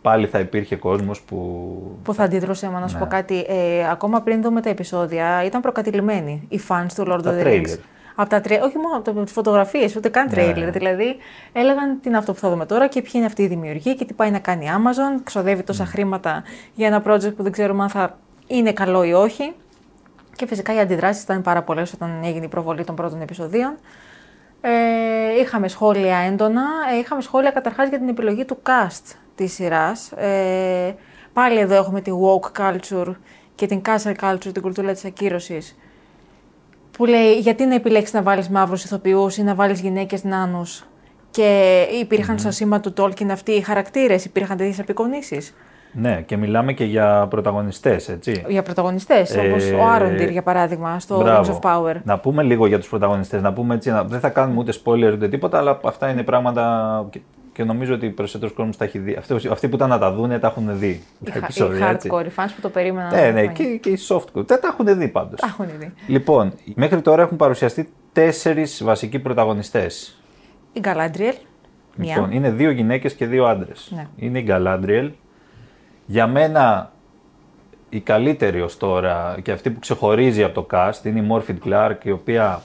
πάλι 0.02 0.26
θα 0.26 0.38
υπήρχε 0.38 0.76
κόσμος 0.76 1.20
που. 1.20 1.98
που 2.02 2.14
θα 2.14 2.22
αντιδρούσε, 2.22 2.68
να 2.68 2.88
σου 2.88 2.94
ναι. 2.94 3.00
πω 3.00 3.06
κάτι. 3.06 3.44
Ε, 3.48 3.90
ακόμα 3.90 4.20
πριν 4.20 4.42
δούμε 4.42 4.60
τα 4.60 4.68
επεισόδια, 4.68 5.44
ήταν 5.44 5.60
προκατηλημένοι 5.60 6.46
οι 6.48 6.60
fans 6.68 6.86
του 6.94 7.04
Lord 7.08 7.22
of 7.26 7.42
the 7.42 7.46
Rings. 7.46 7.78
Από 8.14 8.30
τα 8.30 8.40
τρέ... 8.40 8.60
Όχι 8.62 8.78
μόνο 8.78 8.96
από 8.96 9.24
τι 9.24 9.32
φωτογραφίες, 9.32 9.96
ούτε 9.96 10.08
καν 10.08 10.28
τρέιλερ. 10.28 10.64
Ναι. 10.64 10.70
Δηλαδή, 10.70 11.16
έλεγαν 11.52 12.00
τι 12.00 12.08
είναι 12.08 12.18
αυτό 12.18 12.32
που 12.32 12.38
θα 12.38 12.50
δούμε 12.50 12.66
τώρα 12.66 12.88
και 12.88 13.02
ποιοι 13.02 13.12
είναι 13.14 13.24
αυτή 13.24 13.42
η 13.42 13.46
δημιουργία 13.46 13.94
και 13.94 14.04
τι 14.04 14.12
πάει 14.14 14.30
να 14.30 14.38
κάνει 14.38 14.64
η 14.64 14.68
Amazon. 14.68 15.20
Ξοδεύει 15.24 15.62
τόσα 15.62 15.84
χρήματα 15.84 16.42
για 16.74 16.86
ένα 16.86 17.02
project 17.06 17.34
που 17.36 17.42
δεν 17.42 17.52
ξέρουμε 17.52 17.82
αν 17.82 17.88
θα 17.88 18.18
είναι 18.46 18.72
καλό 18.72 19.04
ή 19.04 19.12
όχι. 19.12 19.52
Και 20.40 20.46
φυσικά 20.46 20.74
οι 20.74 20.78
αντιδράσεις 20.78 21.22
ήταν 21.22 21.42
πάρα 21.42 21.62
πολλές 21.62 21.92
όταν 21.92 22.22
έγινε 22.24 22.44
η 22.44 22.48
προβολή 22.48 22.84
των 22.84 22.94
πρώτων 22.94 23.20
επεισοδίων. 23.20 23.74
Ε, 24.60 25.40
είχαμε 25.40 25.68
σχόλια 25.68 26.16
έντονα. 26.16 26.62
Ε, 26.94 26.98
είχαμε 26.98 27.22
σχόλια 27.22 27.50
καταρχάς 27.50 27.88
για 27.88 27.98
την 27.98 28.08
επιλογή 28.08 28.44
του 28.44 28.58
cast 28.62 29.14
της 29.34 29.52
σειράς. 29.52 30.12
Ε, 30.12 30.96
πάλι 31.32 31.58
εδώ 31.58 31.74
έχουμε 31.74 32.00
την 32.00 32.14
woke 32.14 32.60
culture 32.60 33.14
και 33.54 33.66
την 33.66 33.82
cancel 33.84 34.14
culture, 34.20 34.52
την 34.52 34.62
κουλτούρα 34.62 34.92
της 34.92 35.04
ακύρωσης. 35.04 35.76
Που 36.90 37.04
λέει 37.04 37.38
γιατί 37.38 37.66
να 37.66 37.74
επιλέξεις 37.74 38.14
να 38.14 38.22
βάλεις 38.22 38.48
μαύρους 38.48 38.84
ηθοποιούς 38.84 39.36
ή 39.36 39.42
να 39.42 39.54
βάλεις 39.54 39.80
γυναίκες 39.80 40.24
νάνους; 40.24 40.84
Και 41.30 41.80
υπήρχαν 42.00 42.36
mm-hmm. 42.36 42.40
στο 42.40 42.50
σήμα 42.50 42.80
του 42.80 42.92
Tolkien 42.96 43.28
αυτοί 43.30 43.52
οι 43.52 43.60
χαρακτήρες, 43.60 44.24
υπήρχαν 44.24 44.56
τέτοιες 44.56 44.80
απεικονίσεις. 44.80 45.54
Ναι, 45.92 46.22
και 46.26 46.36
μιλάμε 46.36 46.72
και 46.72 46.84
για 46.84 47.26
πρωταγωνιστές, 47.30 48.08
έτσι. 48.08 48.44
Για 48.48 48.62
πρωταγωνιστές, 48.62 49.34
ε, 49.34 49.40
όπως 49.40 49.70
ο 49.70 49.86
Άροντιρ 49.86 50.30
για 50.30 50.42
παράδειγμα, 50.42 51.00
στο 51.00 51.22
Rings 51.26 51.44
of 51.44 51.58
Power. 51.60 51.94
Να 52.04 52.18
πούμε 52.18 52.42
λίγο 52.42 52.66
για 52.66 52.78
τους 52.78 52.88
πρωταγωνιστές. 52.88 53.42
Να 53.42 53.52
πούμε 53.52 53.74
έτσι, 53.74 53.92
δεν 54.06 54.20
θα 54.20 54.28
κάνουμε 54.28 54.58
ούτε 54.58 54.72
spoiler 54.84 55.12
ούτε 55.12 55.28
τίποτα, 55.28 55.58
αλλά 55.58 55.80
αυτά 55.84 56.10
είναι 56.10 56.22
πράγματα. 56.22 57.08
Και 57.52 57.64
νομίζω 57.64 57.94
ότι 57.94 58.10
περισσότερος 58.10 58.54
κόσμος 58.54 58.76
τα 58.76 58.84
έχει 58.84 58.98
δει. 58.98 59.14
Αυτοί, 59.14 59.48
αυτοί 59.50 59.68
που 59.68 59.76
ήταν 59.76 59.88
να 59.88 59.98
τα 59.98 60.12
δουν 60.12 60.40
τα 60.40 60.46
έχουν 60.46 60.78
δει. 60.78 61.02
Οι, 61.26 61.32
επεισόδια, 61.34 61.90
οι 61.90 61.96
hardcore, 61.96 62.24
οι 62.24 62.30
fans 62.36 62.50
που 62.54 62.60
το 62.60 62.68
περίμεναν. 62.68 63.14
Ναι, 63.14 63.30
ναι, 63.30 63.46
και, 63.46 63.64
και 63.64 63.88
οι 63.88 63.98
softcore. 64.08 64.46
Δεν 64.46 64.60
τα 64.60 64.68
έχουν 64.72 64.98
δει 64.98 65.08
πάντως. 65.08 65.40
Τα 65.40 65.46
έχουν 65.46 65.66
δει. 65.78 65.92
Λοιπόν, 66.06 66.52
μέχρι 66.74 67.00
τώρα 67.00 67.22
έχουν 67.22 67.36
παρουσιαστεί 67.36 67.88
τέσσερις 68.12 68.84
βασικοί 68.84 69.18
πρωταγωνιστές. 69.18 70.22
Η 70.72 70.80
Γκαλάντριελ. 70.80 71.34
Λοιπόν, 71.96 72.32
είναι 72.32 72.50
δύο 72.50 72.70
γυναίκες 72.70 73.14
και 73.14 73.26
δύο 73.26 73.44
άντρες. 73.44 73.92
Ναι. 73.94 74.06
Είναι 74.16 74.38
η 74.38 74.42
Γκαλάντριελ, 74.42 75.10
για 76.10 76.26
μένα 76.26 76.92
η 77.88 78.00
καλύτερη 78.00 78.60
ως 78.60 78.76
τώρα 78.76 79.38
και 79.42 79.52
αυτή 79.52 79.70
που 79.70 79.78
ξεχωρίζει 79.78 80.42
από 80.42 80.54
το 80.54 80.66
cast 80.70 81.04
είναι 81.04 81.20
η 81.20 81.26
Morphin 81.30 81.68
Clark, 81.68 81.96
η 82.02 82.10
οποία 82.10 82.62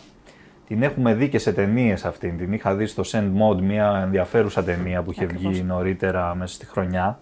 την 0.68 0.84
έχουμε 0.84 1.14
δει 1.14 1.30
και 1.30 1.40
σε 1.40 1.54
ταινίες 1.54 2.06
αυτήν. 2.06 2.38
Την 2.38 2.54
είχα 2.54 2.75
δει 2.75 2.86
στο 2.86 3.04
Send 3.06 3.24
Mode, 3.24 3.62
μια 3.62 4.02
ενδιαφέρουσα 4.04 4.64
ταινία 4.64 5.02
που 5.02 5.12
είχε 5.12 5.25
βγει 5.25 5.64
νωρίτερα 5.64 6.36
μέσα 6.36 6.54
στη 6.54 6.66
χρονιά. 6.66 7.20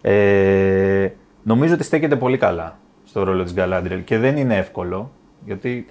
Ε, 0.00 1.08
νομίζω 1.42 1.74
ότι 1.74 1.84
στέκεται 1.84 2.16
πολύ 2.16 2.36
καλά 2.36 2.78
στο 3.04 3.22
ρόλο 3.22 3.42
της 3.42 3.54
Γκαλάντριελ 3.54 4.04
και 4.04 4.18
δεν 4.18 4.36
είναι 4.36 4.56
εύκολο. 4.56 5.10
Γιατί 5.44 5.86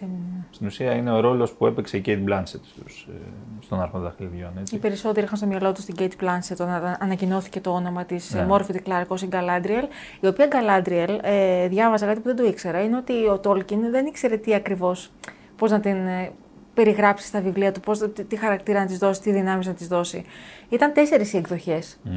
στην 0.49 0.67
ουσία 0.67 0.93
είναι 0.93 1.11
ο 1.11 1.19
ρόλος 1.19 1.51
που 1.51 1.65
έπαιξε 1.65 1.97
η 1.97 2.03
Kate 2.05 2.29
Blanchett 2.29 2.43
στους, 2.43 3.07
ε, 3.09 3.15
στον 3.61 3.81
Άρχοντα 3.81 4.03
Δαχτυλιδιών. 4.03 4.51
Οι 4.71 4.77
περισσότεροι 4.77 5.25
είχαν 5.25 5.37
στο 5.37 5.47
μυαλό 5.47 5.71
τους 5.71 5.85
την 5.85 5.95
Kate 5.97 6.23
Blanchett 6.23 6.57
όταν 6.59 6.97
ανακοινώθηκε 6.99 7.59
το 7.59 7.69
όνομα 7.69 8.05
της 8.05 8.33
ναι. 8.33 8.47
Murphy 8.49 8.75
Clark 8.87 9.07
ως 9.07 9.21
η 9.21 9.29
Galadriel. 9.31 9.87
Η 10.19 10.27
οποία 10.27 10.47
Galadriel, 10.51 11.17
ε, 11.21 11.67
διάβαζα 11.67 12.05
κάτι 12.05 12.19
που 12.19 12.27
δεν 12.27 12.35
το 12.35 12.43
ήξερα, 12.43 12.83
είναι 12.83 12.97
ότι 12.97 13.13
ο 13.13 13.39
Tolkien 13.43 13.79
δεν 13.91 14.05
ήξερε 14.05 14.37
τι 14.37 14.53
ακριβώς, 14.53 15.11
πώς 15.55 15.71
να 15.71 15.79
την 15.79 16.07
ε, 16.07 16.31
περιγράψει 16.73 17.27
στα 17.27 17.41
βιβλία 17.41 17.71
του, 17.71 17.79
πώς, 17.79 17.99
τι 18.27 18.35
χαρακτήρα 18.35 18.79
να 18.79 18.85
της 18.85 18.97
δώσει, 18.97 19.21
τι 19.21 19.31
δυνάμεις 19.31 19.67
να 19.67 19.73
της 19.73 19.87
δώσει. 19.87 20.23
Ήταν 20.69 20.93
τέσσερις 20.93 21.33
οι 21.33 21.37
εκδοχές. 21.37 21.99
Mm. 22.05 22.09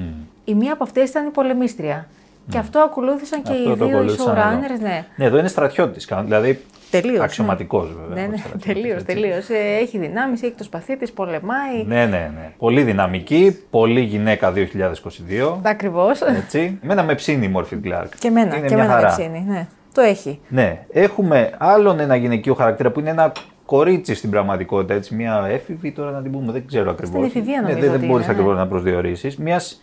Η 0.44 0.54
μία 0.54 0.72
από 0.72 0.84
αυτές 0.84 1.10
ήταν 1.10 1.26
η 1.26 1.30
πολεμίστρια. 1.30 2.08
Και 2.48 2.58
αυτό 2.58 2.78
ακολούθησαν 2.78 3.42
και 3.42 3.52
οι 3.52 3.74
δύο 3.74 3.98
showrunners. 3.98 4.80
Ναι. 4.80 5.04
ναι, 5.16 5.24
εδώ 5.24 5.38
είναι 5.38 5.48
στρατιώτης. 5.48 6.08
Δηλαδή 6.22 6.60
Τελείως. 6.92 7.20
Αξιωματικός 7.20 7.88
βέβαια. 8.00 8.22
Ναι, 8.22 8.28
ναι, 8.28 8.42
τελείως. 8.66 9.02
Τελείως. 9.02 9.48
Ε, 9.48 9.78
έχει 9.80 9.98
δυνάμεις, 9.98 10.42
έχει 10.42 10.54
το 10.56 10.64
σπαθί 10.64 10.96
της, 10.96 11.12
πολεμάει. 11.12 11.84
Ναι, 11.86 12.06
ναι, 12.06 12.30
ναι. 12.34 12.52
Πολύ 12.58 12.82
δυναμική, 12.82 13.58
πολύ 13.70 14.00
γυναίκα 14.00 14.52
2022. 14.52 15.58
Ακριβώς. 15.62 16.20
Έτσι. 16.20 16.78
Εμένα 16.82 17.02
με 17.02 17.14
ψήνει 17.14 17.44
η 17.44 17.48
Μόρφιν 17.48 17.82
Κλάρκ. 17.82 18.18
Και 18.18 18.28
εμένα, 18.28 18.58
και 18.58 18.74
εμένα 18.74 19.00
με 19.00 19.06
ψήνει. 19.06 19.44
Ναι. 19.48 19.66
Το 19.94 20.00
έχει. 20.00 20.40
Ναι. 20.48 20.84
Έχουμε 20.92 21.50
άλλον 21.58 22.00
ένα 22.00 22.16
γυναικείο 22.16 22.54
χαρακτήρα 22.54 22.90
που 22.90 23.00
είναι 23.00 23.10
ένα 23.10 23.32
κορίτσι 23.66 24.14
στην 24.14 24.30
πραγματικότητα. 24.30 24.94
Έτσι, 24.94 25.14
μια 25.14 25.46
έφηβη 25.48 25.92
τώρα 25.92 26.10
να 26.10 26.22
την 26.22 26.32
πούμε, 26.32 26.52
δεν 26.52 26.66
ξέρω 26.66 26.90
ακριβώς. 26.90 27.28
Στην 27.28 27.40
εφηβεία 27.40 27.60
ναι, 27.60 27.68
νομίζω. 27.68 27.90
Ναι, 27.90 27.96
δεν 27.96 28.08
μπορείς 28.08 28.28
ακριβώς 28.28 28.56
να 28.56 28.66
προσδιορίσεις. 28.66 29.36
Μιας 29.36 29.82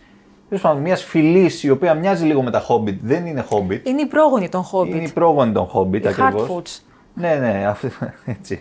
μιας 0.82 1.04
φυλή 1.04 1.50
η 1.62 1.70
οποία 1.70 1.94
μοιάζει 1.94 2.24
λίγο 2.24 2.42
με 2.42 2.50
τα 2.50 2.66
Hobbit. 2.68 2.96
Δεν 3.02 3.26
είναι 3.26 3.44
Hobbit. 3.50 3.80
Είναι 3.82 4.00
η 4.00 4.06
πρόγονη 4.06 4.48
των 4.48 4.64
Hobbit. 4.72 4.88
Είναι 4.88 5.02
η 5.02 5.10
πρόγονη 5.12 5.52
των 5.52 5.68
Hobbit 5.74 6.06
ακριβώς. 6.06 6.80
Ναι, 7.14 7.34
ναι, 7.34 7.72
έτσι. 8.38 8.60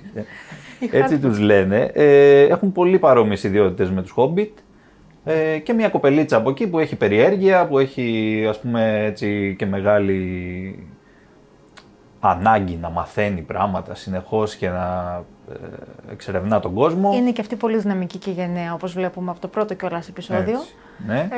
έτσι 0.92 1.20
τους 1.20 1.40
λένε. 1.40 1.92
Ε, 1.94 2.42
έχουν 2.42 2.72
πολύ 2.72 3.00
παρόμοιες 3.00 3.44
ιδιότητες 3.44 3.92
με 3.92 4.02
τους 4.02 4.14
Hobbit 4.16 4.52
ε, 5.24 5.58
και 5.58 5.74
μια 5.74 5.90
κοπελίτσα 5.90 6.38
από 6.38 6.50
εκεί 6.50 6.68
που 6.68 6.80
έχει 6.80 6.96
περιέργεια, 6.96 7.68
που 7.68 7.80
έχει 7.80 8.46
ας 8.50 8.60
πούμε 8.60 9.04
έτσι 9.06 9.56
και 9.58 9.66
μεγάλη 9.66 10.88
ανάγκη 12.20 12.76
να 12.82 12.90
μαθαίνει 12.90 13.42
πράγματα 13.42 13.96
συνεχώς 13.96 14.56
και 14.56 14.70
να 14.70 15.16
ε, 15.18 15.39
εξερευνά 16.12 16.60
τον 16.60 16.74
κόσμο. 16.74 17.14
Είναι 17.14 17.32
και 17.32 17.42
αυτή 17.42 17.56
πολύ 17.56 17.78
δυναμική 17.78 18.18
και 18.18 18.32
γενναία, 18.32 18.74
όπως 18.74 18.94
βλέπουμε 18.94 19.32
από 19.32 19.40
το 19.40 19.48
πρώτο 19.48 19.74
κιόλας 19.74 20.08
επεισόδιο. 20.08 20.58
Έτσι, 20.60 20.74
ναι. 21.08 21.20
Ε... 21.20 21.30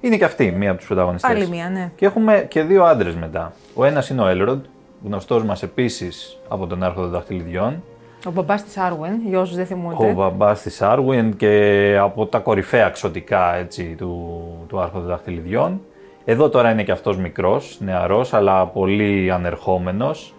Είναι 0.00 0.16
και 0.16 0.24
αυτή 0.24 0.50
μία 0.50 0.70
από 0.70 0.78
τους 0.78 0.86
πρωταγωνιστές. 0.86 1.30
Άλλη 1.30 1.48
μία, 1.48 1.68
ναι. 1.68 1.90
Και 1.96 2.06
έχουμε 2.06 2.46
και 2.48 2.62
δύο 2.62 2.84
άντρες 2.84 3.14
μετά. 3.14 3.52
Ο 3.74 3.84
ένας 3.84 4.08
είναι 4.08 4.22
ο 4.22 4.26
Έλροντ, 4.26 4.64
γνωστός 5.04 5.44
μας 5.44 5.62
επίσης 5.62 6.38
από 6.48 6.66
τον 6.66 6.82
Άρχοντα 6.82 7.08
Δαχτυλιδιών. 7.08 7.82
Ο 8.26 8.30
μπαμπάς 8.30 8.64
της 8.64 8.76
Άρουεν, 8.76 9.20
για 9.26 9.40
όσους 9.40 9.56
δεν 9.56 9.66
θυμούνται. 9.66 10.04
Ο 10.04 10.12
μπαμπάς 10.12 10.62
της 10.62 10.82
Άρουεν 10.82 11.36
και 11.36 11.96
από 12.00 12.26
τα 12.26 12.38
κορυφαία 12.38 12.88
ξωτικά 12.90 13.54
έτσι, 13.54 13.94
του, 13.98 14.40
του 14.68 14.80
Άρχοντα 14.80 15.06
Δαχτυλιδιών. 15.06 15.80
Εδώ 16.24 16.48
τώρα 16.48 16.70
είναι 16.70 16.82
και 16.82 16.92
αυτός 16.92 17.16
μικρός, 17.16 17.76
νεαρός, 17.80 18.34
αλλά 18.34 18.66
πολύ 18.66 19.32
ανερχόμενος. 19.32 20.34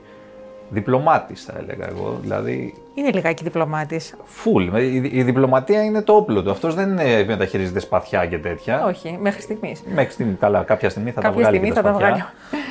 Διπλωμάτης 0.70 1.44
θα 1.44 1.54
έλεγα 1.58 1.88
εγώ, 1.90 2.18
δηλαδή... 2.22 2.74
Είναι 2.94 3.12
λιγάκι 3.12 3.44
διπλωμάτης. 3.44 4.16
Φουλ. 4.24 4.68
Η, 4.78 5.10
η 5.14 5.24
διπλωματία 5.24 5.84
είναι 5.84 6.02
το 6.02 6.14
όπλο 6.14 6.44
του. 6.44 6.52
Αυτός 6.52 6.76
δεν 6.76 6.90
είναι, 6.90 7.24
μεταχειρίζεται 7.28 7.80
σπαθιά 7.80 8.26
και 8.26 8.38
τέτοια. 8.38 8.86
Όχι, 8.86 9.18
μέχρι 9.22 9.42
στιγμής. 9.42 9.84
Μέχρι 9.94 10.12
στιγμή, 10.12 10.34
καλά, 10.34 10.64
κάποια 10.64 10.90
στιγμή 10.90 11.12
θα 11.12 11.22
κάποια 11.22 11.44
τα 11.44 11.50
βγάλει 11.50 11.58
στιγμή 11.58 11.76
θα 11.76 11.82
τα 11.82 11.94
βγάλει. 11.94 12.24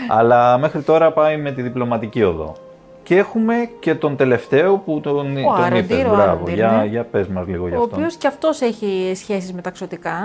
Αλλά 0.08 0.58
μέχρι 0.58 0.82
τώρα 0.82 1.12
πάει 1.12 1.36
με 1.36 1.52
τη 1.52 1.62
διπλωματική 1.62 2.22
οδό. 2.22 2.56
Και 3.02 3.16
έχουμε 3.16 3.54
και 3.80 3.94
τον 3.94 4.16
τελευταίο 4.16 4.76
που 4.76 5.00
τον, 5.00 5.36
ο 5.36 5.56
τον 5.56 5.76
είπες. 5.76 6.02
Μπράβο, 6.02 6.48
για, 6.48 6.70
ναι. 6.70 6.84
για 6.84 7.04
πες 7.04 7.26
μας 7.26 7.46
λίγο 7.46 7.68
για 7.68 7.76
αυτό. 7.76 7.90
Ο 7.90 7.96
οποίος 7.96 8.16
και 8.16 8.26
αυτός 8.26 8.60
έχει 8.60 9.12
σχέσεις 9.14 9.52
με 9.52 9.60
τα 9.60 9.70
ξωτικά. 9.70 10.16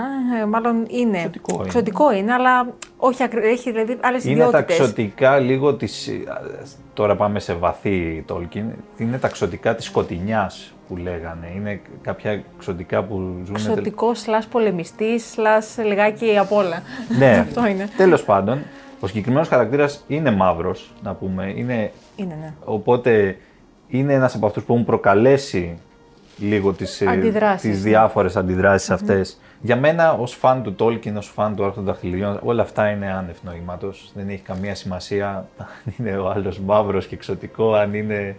Ε, 0.42 0.44
μάλλον 0.44 0.86
είναι. 0.88 1.18
Ξωτικό 1.18 1.54
είναι. 1.54 1.68
Ξωτικό 1.68 2.12
είναι, 2.12 2.32
αλλά 2.32 2.66
όχι 2.96 3.22
έχει 3.42 3.70
δηλαδή 3.70 3.98
άλλες 4.00 4.24
είναι 4.24 4.32
ιδιότητες. 4.32 4.60
Είναι 4.60 4.78
τα 4.78 4.84
ξωτικά 4.84 5.38
λίγο 5.38 5.74
της... 5.74 6.10
Τώρα 7.00 7.16
πάμε 7.16 7.38
σε 7.38 7.54
βαθύ 7.54 8.24
Tolkien. 8.28 8.64
Είναι 8.96 9.18
τα 9.18 9.28
ξωτικά 9.28 9.74
της 9.74 9.84
σκοτεινιάς 9.84 10.72
που 10.88 10.96
λέγανε; 10.96 11.52
Είναι 11.56 11.80
κάποια 12.02 12.42
ξωτικά 12.58 13.02
που 13.04 13.14
ζουν... 13.44 13.54
Ξωτικό 13.54 14.14
σλάς 14.14 14.46
πολεμιστής, 14.46 15.30
σλάς 15.30 15.78
λιγάκι 15.84 16.38
απ' 16.38 16.52
όλα. 16.52 16.82
Ναι, 17.18 17.38
αυτό 17.46 17.66
είναι. 17.66 17.88
Τέλος 17.96 18.24
πάντων, 18.24 18.58
ο 19.00 19.06
συγκεκριμένος 19.06 19.48
χαρακτήρας 19.48 20.04
είναι 20.08 20.30
μαύρος, 20.30 20.92
να 21.02 21.14
πούμε. 21.14 21.52
Είναι, 21.56 21.92
είναι 22.16 22.36
ναι. 22.40 22.52
Οπότε 22.64 23.36
είναι 23.88 24.12
ένας 24.12 24.34
από 24.34 24.46
αυτούς 24.46 24.64
που 24.64 24.72
έχουν 24.72 24.84
προκαλέσει 24.84 25.78
λίγο 26.40 26.72
τις, 26.72 27.00
ε, 27.00 27.18
τις 27.60 27.64
ναι. 27.64 27.74
διάφορες 27.74 28.36
αντιδράσεις 28.36 28.90
αυτές. 28.90 29.40
Για 29.60 29.76
μένα, 29.76 30.12
ως 30.12 30.34
φαν 30.34 30.62
του 30.62 30.74
Tolkien, 30.78 31.14
ως 31.16 31.26
φαν 31.26 31.56
του 31.56 31.64
Άρθρου 31.64 31.82
Δαχτυλιών, 31.82 32.40
όλα 32.42 32.62
αυτά 32.62 32.88
είναι 32.88 33.12
άνευ 33.12 33.36
νοήματος. 33.42 34.10
Δεν 34.14 34.28
έχει 34.28 34.42
καμία 34.42 34.74
σημασία 34.74 35.46
αν 35.58 35.94
είναι 35.98 36.16
ο 36.16 36.30
άλλος 36.30 36.58
μαύρος 36.58 37.06
και 37.06 37.14
εξωτικό, 37.14 37.74
αν 37.74 37.94
είναι... 37.94 38.36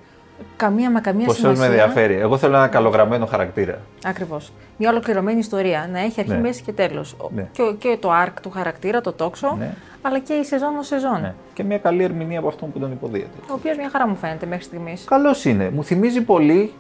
Καμία 0.56 0.92
μα 0.92 1.00
καμία 1.00 1.30
σημασία. 1.30 1.50
Πώς 1.50 1.60
με 1.60 1.66
ενδιαφέρει. 1.66 2.14
Εγώ 2.14 2.38
θέλω 2.38 2.56
ένα 2.56 2.68
καλογραμμένο 2.68 3.26
χαρακτήρα. 3.26 3.80
Ακριβώς. 4.06 4.52
Μια 4.78 4.90
ολοκληρωμένη 4.90 5.40
ιστορία. 5.40 5.90
Να 5.92 6.00
έχει 6.00 6.20
αρχή, 6.20 6.32
ναι. 6.32 6.40
μέση 6.40 6.62
και 6.62 6.72
τέλος. 6.72 7.16
Ναι. 7.36 7.48
Και, 7.52 7.64
και, 7.78 7.98
το 8.00 8.10
arc 8.26 8.34
του 8.42 8.50
χαρακτήρα, 8.50 9.02
το 9.02 9.14
τόξο. 9.14 9.56
Ναι 9.60 9.74
αλλά 10.02 10.20
και 10.20 10.34
η 10.34 10.44
σεζόν 10.44 10.78
ως 10.78 10.88
σεζόν. 10.88 11.22
Ναι. 11.22 11.34
Και 11.54 11.64
μια 11.64 11.78
καλή 11.78 12.04
ερμηνεία 12.04 12.40
από 12.40 12.48
αυτόν 12.48 12.72
που 12.72 12.80
τον 12.80 12.92
υποδίεται. 12.92 13.38
Ο 13.50 13.54
οποίος 13.54 13.78
μια 13.78 13.90
χαρά 13.90 14.08
μου 14.08 14.16
φαίνεται 14.16 14.46
μέχρι 14.46 14.64
στιγμής. 14.64 15.04
Καλός 15.04 15.46
είναι. 15.46 15.70
Μου 15.70 15.84
θυμίζει 15.84 16.22
πολύ 16.22 16.74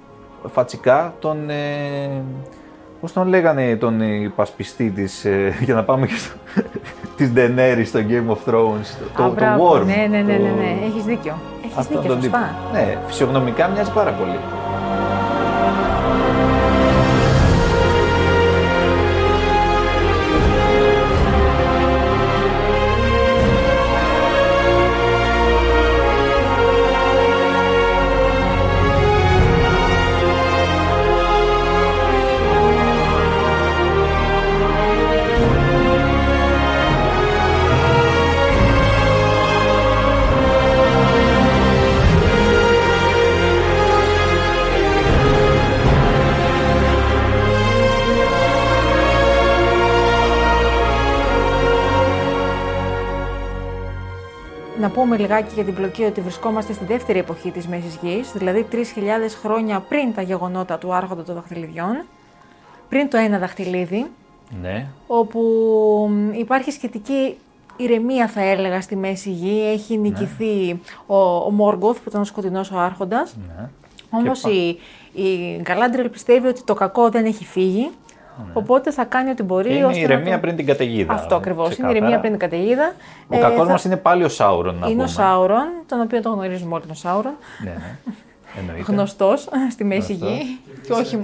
φατσικά 0.47 1.13
τον. 1.19 1.49
Ε, 1.49 2.21
Πώς 3.01 3.13
τον 3.13 3.27
λέγανε 3.27 3.75
τον 3.75 4.01
υπασπιστή 4.01 4.89
της, 4.89 5.25
ε, 5.25 5.53
για 5.65 5.73
να 5.73 5.83
πάμε 5.83 6.05
και 6.07 6.15
στο. 6.15 6.35
της 7.17 7.31
Ντενέρη 7.31 7.85
στο 7.85 7.99
Game 8.09 8.31
of 8.31 8.53
Thrones. 8.53 8.87
Το, 9.17 9.29
το, 9.29 9.45
Worm. 9.69 9.85
Ναι, 9.85 10.07
ναι, 10.09 10.17
ναι, 10.17 10.33
ναι, 10.33 10.49
ναι. 10.49 10.85
έχεις 10.85 11.03
δίκιο. 11.03 11.33
Έχεις 11.65 11.87
δίκιο, 11.87 12.13
σωστά. 12.13 12.55
Ναι, 12.73 12.97
φυσιογνωμικά 13.07 13.67
μοιάζει 13.67 13.91
πάρα 13.91 14.11
πολύ. 14.11 14.39
Να 54.81 54.89
πούμε 54.89 55.17
λιγάκι 55.17 55.53
για 55.53 55.63
την 55.63 55.73
πλοκή 55.73 56.03
ότι 56.03 56.21
βρισκόμαστε 56.21 56.73
στη 56.73 56.85
δεύτερη 56.85 57.19
εποχή 57.19 57.51
της 57.51 57.67
Μέσης 57.67 57.99
Γης, 58.01 58.31
δηλαδή 58.31 58.67
3.000 58.71 58.77
χρόνια 59.41 59.79
πριν 59.79 60.13
τα 60.13 60.21
γεγονότα 60.21 60.77
του 60.77 60.93
Άρχοντα 60.93 61.23
των 61.23 61.35
Δαχτυλιδιών, 61.35 62.05
πριν 62.89 63.09
το 63.09 63.17
ένα 63.17 63.37
δαχτυλίδι, 63.37 64.05
ναι. 64.61 64.87
όπου 65.07 65.41
υπάρχει 66.33 66.71
σχετική 66.71 67.37
ηρεμία 67.77 68.27
θα 68.27 68.41
έλεγα 68.41 68.81
στη 68.81 68.95
Μέση 68.95 69.31
Γη, 69.31 69.69
έχει 69.73 69.97
ναι. 69.97 70.01
νικηθεί 70.01 70.79
ο, 71.05 71.15
ο 71.17 71.51
Μόργκοθ 71.51 71.97
που 71.97 72.09
ήταν 72.09 72.21
ο 72.21 72.25
σκοτεινός 72.25 72.71
ο 72.71 72.79
Άρχοντας, 72.79 73.35
ναι. 73.47 73.69
όμως 74.09 74.43
η, 74.43 74.79
η 75.13 75.57
Γκαλάντρελ 75.61 76.09
πιστεύει 76.09 76.47
ότι 76.47 76.63
το 76.63 76.73
κακό 76.73 77.09
δεν 77.09 77.25
έχει 77.25 77.45
φύγει, 77.45 77.89
ναι. 78.45 78.51
Οπότε 78.53 78.91
θα 78.91 79.03
κάνει 79.03 79.29
ό,τι 79.29 79.43
μπορεί. 79.43 79.75
είναι 79.75 79.97
η 79.97 80.01
ηρεμία 80.01 80.39
πριν 80.39 80.55
την 80.55 80.65
καταιγίδα. 80.65 81.13
Αυτό 81.13 81.35
ακριβώς. 81.35 81.77
Είναι 81.77 81.87
η 81.87 81.95
ηρεμία 81.95 82.19
πριν 82.19 82.31
την 82.31 82.39
καταιγίδα. 82.39 82.93
Ο 83.27 83.35
ε, 83.35 83.39
κακό 83.39 83.65
θα... 83.65 83.71
μα 83.71 83.79
είναι 83.85 83.97
πάλι 83.97 84.23
ο 84.23 84.29
Σάουρον. 84.29 84.75
Να 84.75 84.85
είναι 84.85 84.95
πούμε. 84.95 85.03
ο 85.03 85.07
Σάουρον, 85.07 85.67
τον 85.85 86.01
οποίο 86.01 86.21
τον 86.21 86.33
γνωρίζουμε 86.33 86.73
όλοι 86.73 86.83
τον 86.85 86.95
Σάουρον. 86.95 87.33
Ναι, 87.63 87.71
ναι. 87.71 88.81
Γνωστός 88.87 89.49
στη 89.73 89.83
Μέση 89.83 90.13
Γη. 90.13 90.59
Και 90.87 90.93
όχι, 90.93 91.19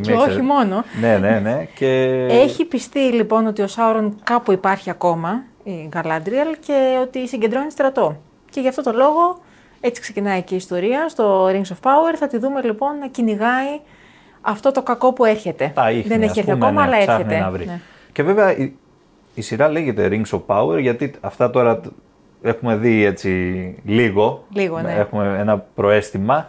και 0.00 0.12
όχι 0.12 0.42
μόνο. 0.42 0.84
ναι, 1.00 1.18
ναι, 1.18 1.38
ναι. 1.38 1.68
Και... 1.74 2.26
Έχει 2.30 2.64
πιστεί 2.64 2.98
λοιπόν 2.98 3.46
ότι 3.46 3.62
ο 3.62 3.66
Σάουρον 3.66 4.16
κάπου 4.24 4.52
υπάρχει 4.52 4.90
ακόμα, 4.90 5.42
η 5.62 5.88
Γκαλάντριελ, 5.88 6.56
και 6.66 6.98
ότι 7.02 7.28
συγκεντρώνει 7.28 7.70
στρατό. 7.70 8.16
Και 8.50 8.60
γι' 8.60 8.68
αυτό 8.68 8.82
το 8.82 8.92
λόγο 8.92 9.38
έτσι 9.80 10.00
ξεκινάει 10.00 10.42
και 10.42 10.54
η 10.54 10.56
ιστορία 10.56 11.08
στο 11.08 11.46
Rings 11.46 11.72
of 11.72 11.80
Power. 11.82 12.14
Θα 12.16 12.26
τη 12.26 12.38
δούμε 12.38 12.62
λοιπόν 12.62 12.98
να 12.98 13.08
κυνηγάει 13.08 13.80
αυτό 14.40 14.70
το 14.72 14.82
κακό 14.82 15.12
που 15.12 15.24
έρχεται. 15.24 15.72
Δεν 16.06 16.22
έχει 16.22 16.38
έρθει 16.38 16.50
ακόμα, 16.50 16.72
ναι, 16.72 16.80
αλλά 16.80 16.96
έρχεται. 16.96 17.50
Ναι. 17.66 17.80
Και 18.12 18.22
βέβαια 18.22 18.56
η, 18.56 18.72
η, 19.34 19.40
σειρά 19.42 19.68
λέγεται 19.68 20.08
Rings 20.10 20.38
of 20.38 20.42
Power 20.46 20.80
γιατί 20.80 21.12
αυτά 21.20 21.50
τώρα 21.50 21.80
έχουμε 22.42 22.76
δει 22.76 23.04
έτσι 23.04 23.30
λίγο. 23.84 24.44
Λίγο, 24.52 24.80
ναι. 24.80 24.92
Έχουμε 24.92 25.36
ένα 25.38 25.58
προέστημα, 25.74 26.48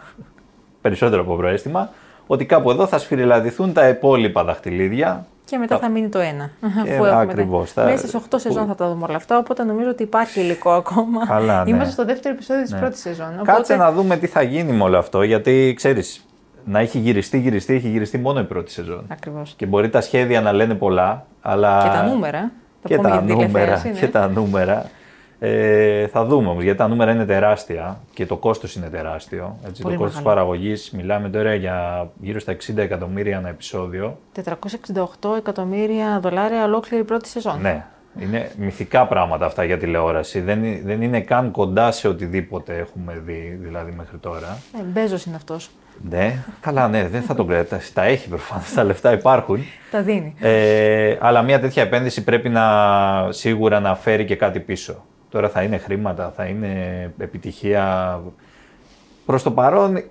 περισσότερο 0.81 1.21
από 1.21 1.35
προέστημα, 1.35 1.89
ότι 2.27 2.45
κάπου 2.45 2.71
εδώ 2.71 2.87
θα 2.87 2.97
σφυριλατηθούν 2.97 3.73
τα 3.73 3.87
υπόλοιπα 3.87 4.43
δαχτυλίδια. 4.43 5.25
Και 5.45 5.57
μετά 5.57 5.77
θα 5.77 5.89
μείνει 5.89 6.09
το 6.09 6.19
ένα. 6.19 6.49
Ε, 6.85 7.09
Ακριβώς. 7.19 7.73
Μέσα 7.73 8.07
σε 8.07 8.21
8 8.29 8.35
σεζόν 8.35 8.67
θα 8.67 8.75
τα 8.75 8.87
δούμε 8.89 9.05
όλα 9.07 9.15
αυτά. 9.15 9.37
Οπότε 9.37 9.63
νομίζω 9.63 9.89
ότι 9.89 10.03
υπάρχει 10.03 10.39
υλικό 10.39 10.71
ακόμα. 10.81 11.25
Καλά, 11.27 11.63
ναι. 11.63 11.69
Είμαστε 11.69 11.91
στο 11.91 12.05
δεύτερο 12.05 12.33
επεισόδιο 12.33 12.63
της 12.63 12.71
ναι. 12.71 12.79
πρώτης 12.79 12.99
σεζόν. 12.99 13.33
Οπότε... 13.33 13.51
Κάτσε 13.51 13.75
να 13.75 13.91
δούμε 13.91 14.17
τι 14.17 14.27
θα 14.27 14.41
γίνει 14.41 14.71
με 14.71 14.83
όλο 14.83 14.97
αυτό. 14.97 15.23
Γιατί 15.23 15.73
ξέρεις, 15.75 16.25
να 16.65 16.79
έχει 16.79 16.99
γυριστεί, 16.99 17.39
γυριστεί, 17.39 17.73
έχει 17.73 17.89
γυριστεί 17.89 18.17
μόνο 18.17 18.39
η 18.39 18.43
πρώτη 18.43 18.71
σεζόν. 18.71 19.05
Ακριβώς. 19.07 19.53
Και 19.57 19.65
μπορεί 19.65 19.89
τα 19.89 20.01
σχέδια 20.01 20.41
να 20.41 20.51
λένε 20.51 20.73
πολλά, 20.73 21.25
αλλά. 21.41 21.81
Και 21.83 21.89
τα 21.89 22.03
νούμερα. 22.03 22.51
Και 22.83 22.97
τα, 22.97 23.21
νούμερα, 23.21 23.81
και 23.99 24.07
τα 24.07 24.27
νούμερα. 24.27 24.89
Ε, 25.43 26.07
θα 26.07 26.25
δούμε 26.25 26.49
όμως, 26.49 26.63
γιατί 26.63 26.77
τα 26.77 26.87
νούμερα 26.87 27.11
είναι 27.11 27.25
τεράστια 27.25 27.99
και 28.13 28.25
το 28.25 28.37
κόστος 28.37 28.75
είναι 28.75 28.87
τεράστιο. 28.87 29.57
Έτσι, 29.67 29.81
το 29.81 29.95
κόστος 29.95 30.21
παραγωγής, 30.21 30.91
μιλάμε 30.91 31.29
τώρα 31.29 31.55
για 31.55 32.07
γύρω 32.21 32.39
στα 32.39 32.55
60 32.67 32.77
εκατομμύρια 32.77 33.37
ένα 33.37 33.49
επεισόδιο. 33.49 34.17
468 34.35 35.35
εκατομμύρια 35.37 36.19
δολάρια 36.21 36.63
ολόκληρη 36.63 37.03
πρώτη 37.03 37.27
σεζόν. 37.27 37.61
Ναι, 37.61 37.85
είναι 38.19 38.51
μυθικά 38.57 39.07
πράγματα 39.07 39.45
αυτά 39.45 39.63
για 39.63 39.77
τηλεόραση. 39.77 40.39
Δεν, 40.39 40.61
δεν 40.83 41.01
είναι 41.01 41.21
καν 41.21 41.51
κοντά 41.51 41.91
σε 41.91 42.07
οτιδήποτε 42.07 42.77
έχουμε 42.77 43.21
δει 43.25 43.59
δηλαδή 43.61 43.93
μέχρι 43.97 44.17
τώρα. 44.17 44.57
Ε, 44.79 44.83
Μπέζος 44.83 45.25
είναι 45.25 45.35
αυτός. 45.35 45.69
Ναι, 46.09 46.43
καλά, 46.61 46.87
ναι, 46.87 47.07
δεν 47.07 47.21
θα 47.21 47.35
τον 47.35 47.47
κρατήσει. 47.47 47.93
Τα 47.93 48.03
έχει 48.03 48.27
προφανώς, 48.29 48.73
τα 48.73 48.83
λεφτά 48.83 49.11
υπάρχουν. 49.11 49.65
Τα 49.91 50.01
δίνει. 50.01 50.35
Ε, 50.39 51.17
αλλά 51.19 51.41
μια 51.41 51.59
τέτοια 51.59 51.83
επένδυση 51.83 52.23
πρέπει 52.23 52.49
να 52.49 52.65
σίγουρα 53.29 53.79
να 53.79 53.95
φέρει 53.95 54.25
και 54.25 54.35
κάτι 54.35 54.59
πίσω. 54.59 55.05
Τώρα 55.29 55.49
θα 55.49 55.61
είναι 55.61 55.77
χρήματα, 55.77 56.33
θα 56.35 56.45
είναι 56.45 56.73
επιτυχία. 57.17 58.19
Προς 59.25 59.43
το 59.43 59.51
παρόν 59.51 60.03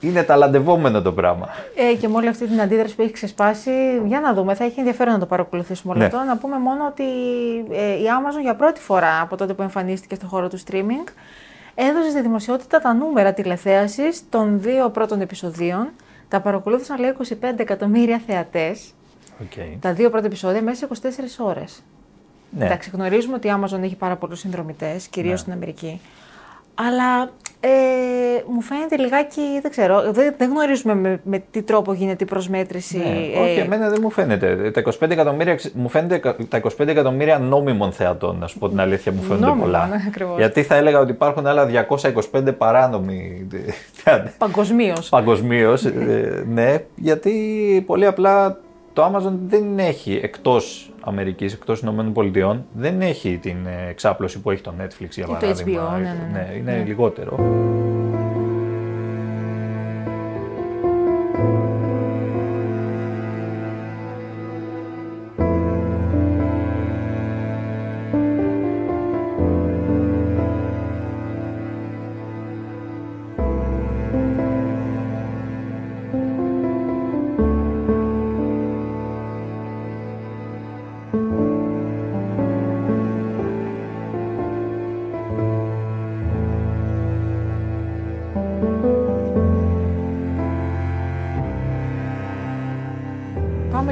είναι 0.00 0.22
ταλαντευόμενο 0.22 1.02
το 1.02 1.12
πράγμα. 1.12 1.48
Ε, 1.74 1.94
και 1.96 2.08
με 2.08 2.16
όλη 2.16 2.28
αυτή 2.28 2.46
την 2.46 2.60
αντίδραση 2.60 2.94
που 2.94 3.02
έχει 3.02 3.12
ξεσπάσει, 3.12 3.70
για 4.06 4.20
να 4.20 4.34
δούμε, 4.34 4.54
θα 4.54 4.64
έχει 4.64 4.78
ενδιαφέρον 4.78 5.12
να 5.12 5.18
το 5.18 5.26
παρακολουθήσουμε 5.26 5.92
όλο 5.92 6.00
ναι. 6.00 6.06
αυτό. 6.06 6.18
Να 6.18 6.36
πούμε 6.36 6.58
μόνο 6.58 6.86
ότι 6.86 7.04
ε, 7.70 7.92
η 7.92 8.04
Amazon 8.04 8.42
για 8.42 8.54
πρώτη 8.54 8.80
φορά 8.80 9.20
από 9.20 9.36
τότε 9.36 9.54
που 9.54 9.62
εμφανίστηκε 9.62 10.14
στον 10.14 10.28
χώρο 10.28 10.48
του 10.48 10.58
streaming 10.58 11.08
έδωσε 11.74 12.10
στη 12.10 12.20
δημοσιότητα 12.20 12.80
τα 12.80 12.94
νούμερα 12.94 13.32
τηλεθέασης 13.32 14.22
των 14.28 14.60
δύο 14.60 14.90
πρώτων 14.90 15.20
επεισοδίων. 15.20 15.88
Τα 16.28 16.40
παρακολούθησαν 16.40 16.98
λέει 17.00 17.14
25 17.18 17.34
εκατομμύρια 17.56 18.20
θεατές. 18.26 18.92
Okay. 19.40 19.76
Τα 19.80 19.92
δύο 19.92 20.10
πρώτα 20.10 20.26
επεισόδια 20.26 20.62
μέσα 20.62 20.88
σε 20.94 21.10
24 21.38 21.46
ώρες. 21.46 21.82
Ναι. 22.50 22.64
Εντάξει, 22.64 22.90
γνωρίζουμε 22.92 23.34
ότι 23.34 23.48
η 23.48 23.52
Amazon 23.60 23.82
έχει 23.82 23.96
πάρα 23.96 24.16
πολλούς 24.16 24.38
συνδρομητές, 24.38 25.06
κυρίως 25.06 25.32
ναι. 25.32 25.38
στην 25.38 25.52
Αμερική. 25.52 26.00
Αλλά 26.74 27.30
ε, 27.66 28.42
μου 28.46 28.60
φαίνεται 28.60 28.96
λιγάκι, 28.96 29.40
δεν 29.62 29.70
ξέρω, 29.70 30.12
δεν, 30.12 30.34
δεν 30.38 30.50
γνωρίζουμε 30.50 30.94
με, 30.94 31.20
με, 31.24 31.42
τι 31.50 31.62
τρόπο 31.62 31.92
γίνεται 31.92 32.24
η 32.24 32.26
προσμέτρηση. 32.26 32.96
Ναι, 32.96 33.04
ε, 33.04 33.40
όχι, 33.40 33.58
εμένα 33.58 33.88
δεν 33.88 33.98
μου 34.02 34.10
φαίνεται. 34.10 34.70
Τα 34.70 34.82
25 34.82 35.10
εκατομμύρια, 35.10 35.58
μου 35.74 35.88
φαίνεται 35.88 36.34
τα 36.48 36.60
25 36.78 36.86
εκατομμύρια 36.86 37.38
νόμιμων 37.38 37.92
θεατών, 37.92 38.38
να 38.38 38.46
σου 38.46 38.58
πω 38.58 38.68
την 38.68 38.80
αλήθεια, 38.80 39.12
μου 39.12 39.22
φαίνονται 39.22 39.44
Νόμιμο, 39.46 39.62
πολλά. 39.62 39.86
Ναι, 39.86 40.26
Γιατί 40.36 40.62
θα 40.62 40.74
έλεγα 40.74 40.98
ότι 40.98 41.10
υπάρχουν 41.10 41.46
άλλα 41.46 41.86
225 42.32 42.54
παράνομοι 42.58 43.46
θεατές. 43.92 44.32
Παγκοσμίως. 44.38 45.08
Παγκοσμίως, 45.08 45.84
ε, 45.84 46.44
ναι, 46.48 46.76
γιατί 46.94 47.32
πολύ 47.86 48.06
απλά 48.06 48.58
το 48.94 49.04
Amazon 49.04 49.32
δεν 49.46 49.78
έχει 49.78 50.20
εκτός 50.22 50.92
Αμερικής, 51.00 51.52
εκτός 51.52 51.80
Ηνωμένων 51.80 52.12
Πολιτειών, 52.12 52.64
δεν 52.72 53.00
έχει 53.00 53.38
την 53.38 53.56
εξάπλωση 53.88 54.40
που 54.40 54.50
έχει 54.50 54.62
το 54.62 54.74
Netflix 54.80 55.08
για 55.10 55.26
παράδειγμα. 55.26 55.82
Το 55.82 55.88
HBO, 55.88 55.98
ναι, 55.98 55.98
ναι, 55.98 56.28
ναι. 56.32 56.48
ναι 56.48 56.54
είναι 56.56 56.72
ναι. 56.72 56.84
λιγότερο. 56.84 57.36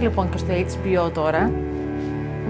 Λοιπόν 0.02 0.28
και 0.30 0.38
στο 0.38 0.52
HBO 0.52 1.12
τώρα 1.12 1.50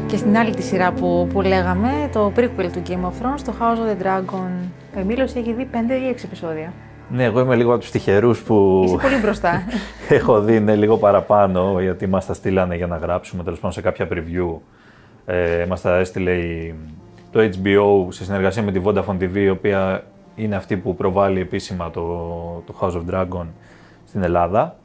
και 0.06 0.16
στην 0.16 0.36
άλλη 0.36 0.54
τη 0.54 0.62
σειρά 0.62 0.92
που, 0.92 1.28
που 1.32 1.40
λέγαμε, 1.40 1.88
το 2.12 2.32
prequel 2.36 2.68
του 2.72 2.82
Game 2.88 3.04
of 3.04 3.22
Thrones, 3.22 3.40
το 3.44 3.54
House 3.60 3.76
of 3.76 4.02
the 4.02 4.06
Dragon. 4.06 4.48
Ο 4.96 5.00
Εμίλος 5.00 5.34
έχει 5.34 5.52
δει 5.52 5.68
5 5.72 5.76
ή 5.76 6.14
6 6.16 6.24
επεισόδια. 6.24 6.72
Ναι, 7.08 7.24
εγώ 7.24 7.40
είμαι 7.40 7.56
λίγο 7.56 7.70
από 7.70 7.80
τους 7.80 7.90
τυχερούς 7.90 8.42
που. 8.42 8.82
Είσαι 8.84 8.96
πολύ 8.96 9.16
μπροστά. 9.22 9.62
έχω 10.08 10.40
δει 10.40 10.60
ναι, 10.60 10.74
λίγο 10.74 10.96
παραπάνω, 10.96 11.80
γιατί 11.80 12.06
μας 12.06 12.26
τα 12.26 12.34
στείλανε 12.34 12.76
για 12.76 12.86
να 12.86 12.96
γράψουμε 12.96 13.42
τέλος 13.42 13.58
πάντων 13.58 13.72
σε 13.72 13.80
κάποια 13.80 14.08
preview. 14.10 14.56
Ε, 15.26 15.64
μας 15.68 15.80
τα 15.80 15.96
έστειλε 15.96 16.34
το 17.30 17.40
HBO 17.40 18.06
σε 18.08 18.24
συνεργασία 18.24 18.62
με 18.62 18.72
τη 18.72 18.80
Vodafone 18.84 19.16
TV, 19.20 19.34
η 19.34 19.48
οποία 19.48 20.04
είναι 20.34 20.56
αυτή 20.56 20.76
που 20.76 20.94
προβάλλει 20.94 21.40
επίσημα 21.40 21.90
το, 21.90 22.02
το 22.66 22.74
House 22.80 22.92
of 22.92 23.14
Dragon 23.14 23.46
στην 24.04 24.22
Ελλάδα. 24.22 24.76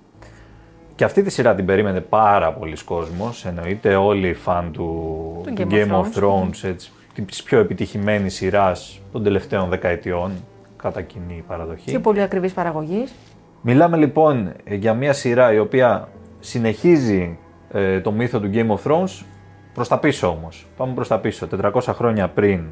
Και 0.98 1.04
αυτή 1.04 1.22
τη 1.22 1.30
σειρά 1.30 1.56
την 1.56 1.66
περίμενε 1.66 2.02
πάρα 2.02 2.54
πολλοί 2.54 2.76
κόσμος, 2.86 3.46
εννοείται 3.46 3.96
όλοι 3.96 4.28
οι 4.28 4.34
φαν 4.34 4.72
του, 4.72 5.42
του 5.46 5.68
Game, 5.70 5.92
of 5.92 6.22
Thrones, 6.22 6.64
έτσι, 6.64 6.92
της 7.26 7.44
πιο 7.44 7.60
επιτυχημένης 7.60 8.36
σειράς 8.36 9.02
των 9.12 9.24
τελευταίων 9.24 9.70
δεκαετιών, 9.70 10.32
κατά 10.78 11.02
κοινή 11.02 11.44
παραδοχή. 11.48 11.92
Και 11.92 12.00
πολύ 12.00 12.22
ακριβής 12.22 12.54
παραγωγής. 12.54 13.14
Μιλάμε 13.62 13.98
λοιπόν 13.98 14.52
για 14.70 14.94
μια 14.94 15.14
σειρά 15.14 15.54
η 15.54 15.60
οποία 15.60 16.08
συνεχίζει 16.40 17.38
ε, 17.72 18.00
το 18.02 18.12
μύθο 18.12 18.40
του 18.40 18.50
Game 18.54 18.68
of 18.68 18.92
Thrones 18.92 19.26
προς 19.74 19.88
τα 19.88 20.00
πίσω 20.00 20.28
όμως. 20.28 20.68
Πάμε 20.78 20.94
προς 20.94 21.08
τα 21.08 21.20
πίσω, 21.20 21.48
400 21.62 21.80
χρόνια 21.82 22.28
πριν 22.28 22.64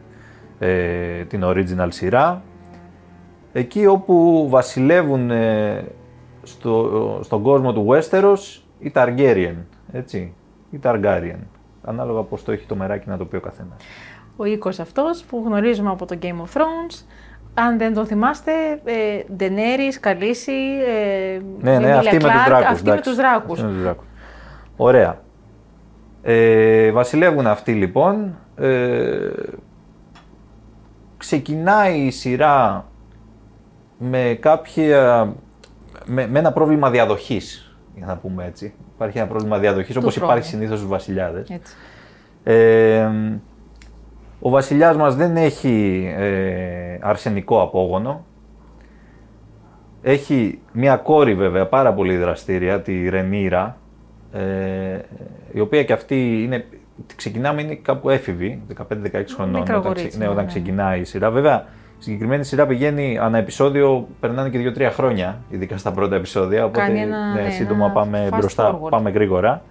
ε, 0.59 1.23
την 1.23 1.41
original 1.43 1.87
σειρά, 1.89 2.41
εκεί 3.53 3.85
όπου 3.85 4.45
βασιλεύουν 4.49 5.31
ε, 5.31 5.85
στο, 6.45 7.19
στον 7.23 7.41
κόσμο 7.41 7.73
του 7.73 7.87
Westeros 7.89 8.61
η 8.79 8.91
Targaryen, 8.95 9.55
έτσι, 9.91 10.33
η 10.71 10.79
Targaryen. 10.83 11.39
Ανάλογα 11.83 12.21
πώς 12.21 12.43
το 12.43 12.51
έχει 12.51 12.65
το 12.65 12.75
μεράκι 12.75 13.09
να 13.09 13.17
το 13.17 13.25
πει 13.25 13.35
ο 13.35 13.39
καθένας. 13.39 13.77
Ο 14.37 14.45
οίκος 14.45 14.79
αυτός 14.79 15.23
που 15.23 15.43
γνωρίζουμε 15.45 15.89
από 15.89 16.05
το 16.05 16.17
Game 16.21 16.25
of 16.25 16.59
Thrones, 16.59 17.05
αν 17.53 17.77
δεν 17.77 17.93
το 17.93 18.05
θυμάστε, 18.05 18.51
ε, 18.83 19.19
Daenerys, 19.39 19.97
Καλύση, 19.99 20.51
ε, 20.87 21.39
ναι, 21.61 21.79
ναι, 21.79 21.91
αυτή, 21.91 22.15
με 22.15 22.19
τους 22.19 22.45
δράκους, 22.45 22.65
αυτή 22.65 22.89
με 22.89 23.01
τους 23.01 23.15
δράκους. 23.15 23.65
Ωραία. 24.77 25.21
Ε, 26.21 26.91
βασιλεύουν 26.91 27.47
αυτοί 27.47 27.73
λοιπόν. 27.73 28.35
Ε, 28.55 29.29
ξεκινάει 31.17 31.99
η 31.99 32.11
σειρά 32.11 32.85
με 33.97 34.37
κάποια 34.39 35.33
με, 36.07 36.27
με 36.27 36.39
ένα 36.39 36.51
πρόβλημα 36.51 36.89
διαδοχής. 36.89 37.75
Για 37.95 38.05
να 38.05 38.17
πούμε 38.17 38.45
έτσι. 38.45 38.73
Υπάρχει 38.95 39.17
ένα 39.17 39.27
πρόβλημα 39.27 39.57
διαδοχής 39.57 39.95
όπως 39.95 40.15
υπάρχει 40.15 40.47
συνήθως 40.47 40.77
στους 40.77 40.89
βασιλιάδες. 40.89 41.59
Ε, 42.43 43.09
ο 44.39 44.49
βασιλιάς 44.49 44.95
μας 44.95 45.15
δεν 45.15 45.37
έχει 45.37 46.05
ε, 46.17 46.97
αρσενικό 47.01 47.61
απόγονο. 47.61 48.25
Έχει 50.01 50.61
μια 50.71 50.97
κόρη 50.97 51.35
βέβαια 51.35 51.67
πάρα 51.67 51.93
πολύ 51.93 52.17
δραστήρια, 52.17 52.81
τη 52.81 53.09
Ρενίρα, 53.09 53.77
ε, 54.33 54.99
η 55.51 55.59
οποία 55.59 55.83
και 55.83 55.93
αυτή 55.93 56.43
είναι, 56.43 56.65
ξεκινάμε 57.15 57.61
είναι 57.61 57.75
κάπου 57.75 58.09
έφηβη, 58.09 58.61
15-16 58.77 59.23
χρονών, 59.35 59.61
όταν, 59.61 59.95
ναι, 60.17 60.27
όταν 60.27 60.43
ναι. 60.43 60.45
ξεκινάει 60.45 60.99
η 60.99 61.03
σειρά. 61.03 61.31
Βέβαια, 61.31 61.65
συγκεκριμένη 62.05 62.43
σειρά 62.43 62.65
πηγαίνει 62.65 63.17
ανά 63.17 63.37
επεισόδιο, 63.37 64.07
περνάνε 64.19 64.49
και 64.49 64.73
2-3 64.77 64.89
χρόνια, 64.93 65.41
ειδικά 65.49 65.77
στα 65.77 65.91
πρώτα 65.91 66.15
επεισόδια. 66.15 66.65
Οπότε 66.65 66.99
ένα, 66.99 67.33
ναι, 67.33 67.49
σύντομα 67.49 67.89
πάμε 67.89 68.29
μπροστά, 68.31 68.79
πάμε 68.89 69.09
γρήγορα. 69.09 69.61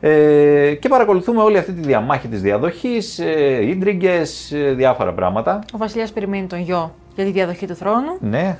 Ε, 0.00 0.74
και 0.80 0.88
παρακολουθούμε 0.88 1.42
όλη 1.42 1.58
αυτή 1.58 1.72
τη 1.72 1.80
διαμάχη 1.80 2.28
της 2.28 2.40
διαδοχής, 2.40 3.18
ε, 3.18 3.66
ίντριγκες, 3.66 4.52
ε, 4.52 4.72
διάφορα 4.72 5.12
πράγματα. 5.12 5.58
Ο 5.74 5.78
βασιλιάς 5.78 6.12
περιμένει 6.12 6.46
τον 6.46 6.58
γιο 6.58 6.94
για 7.14 7.24
τη 7.24 7.30
διαδοχή 7.30 7.66
του 7.66 7.74
θρόνου. 7.74 8.16
Ναι. 8.20 8.56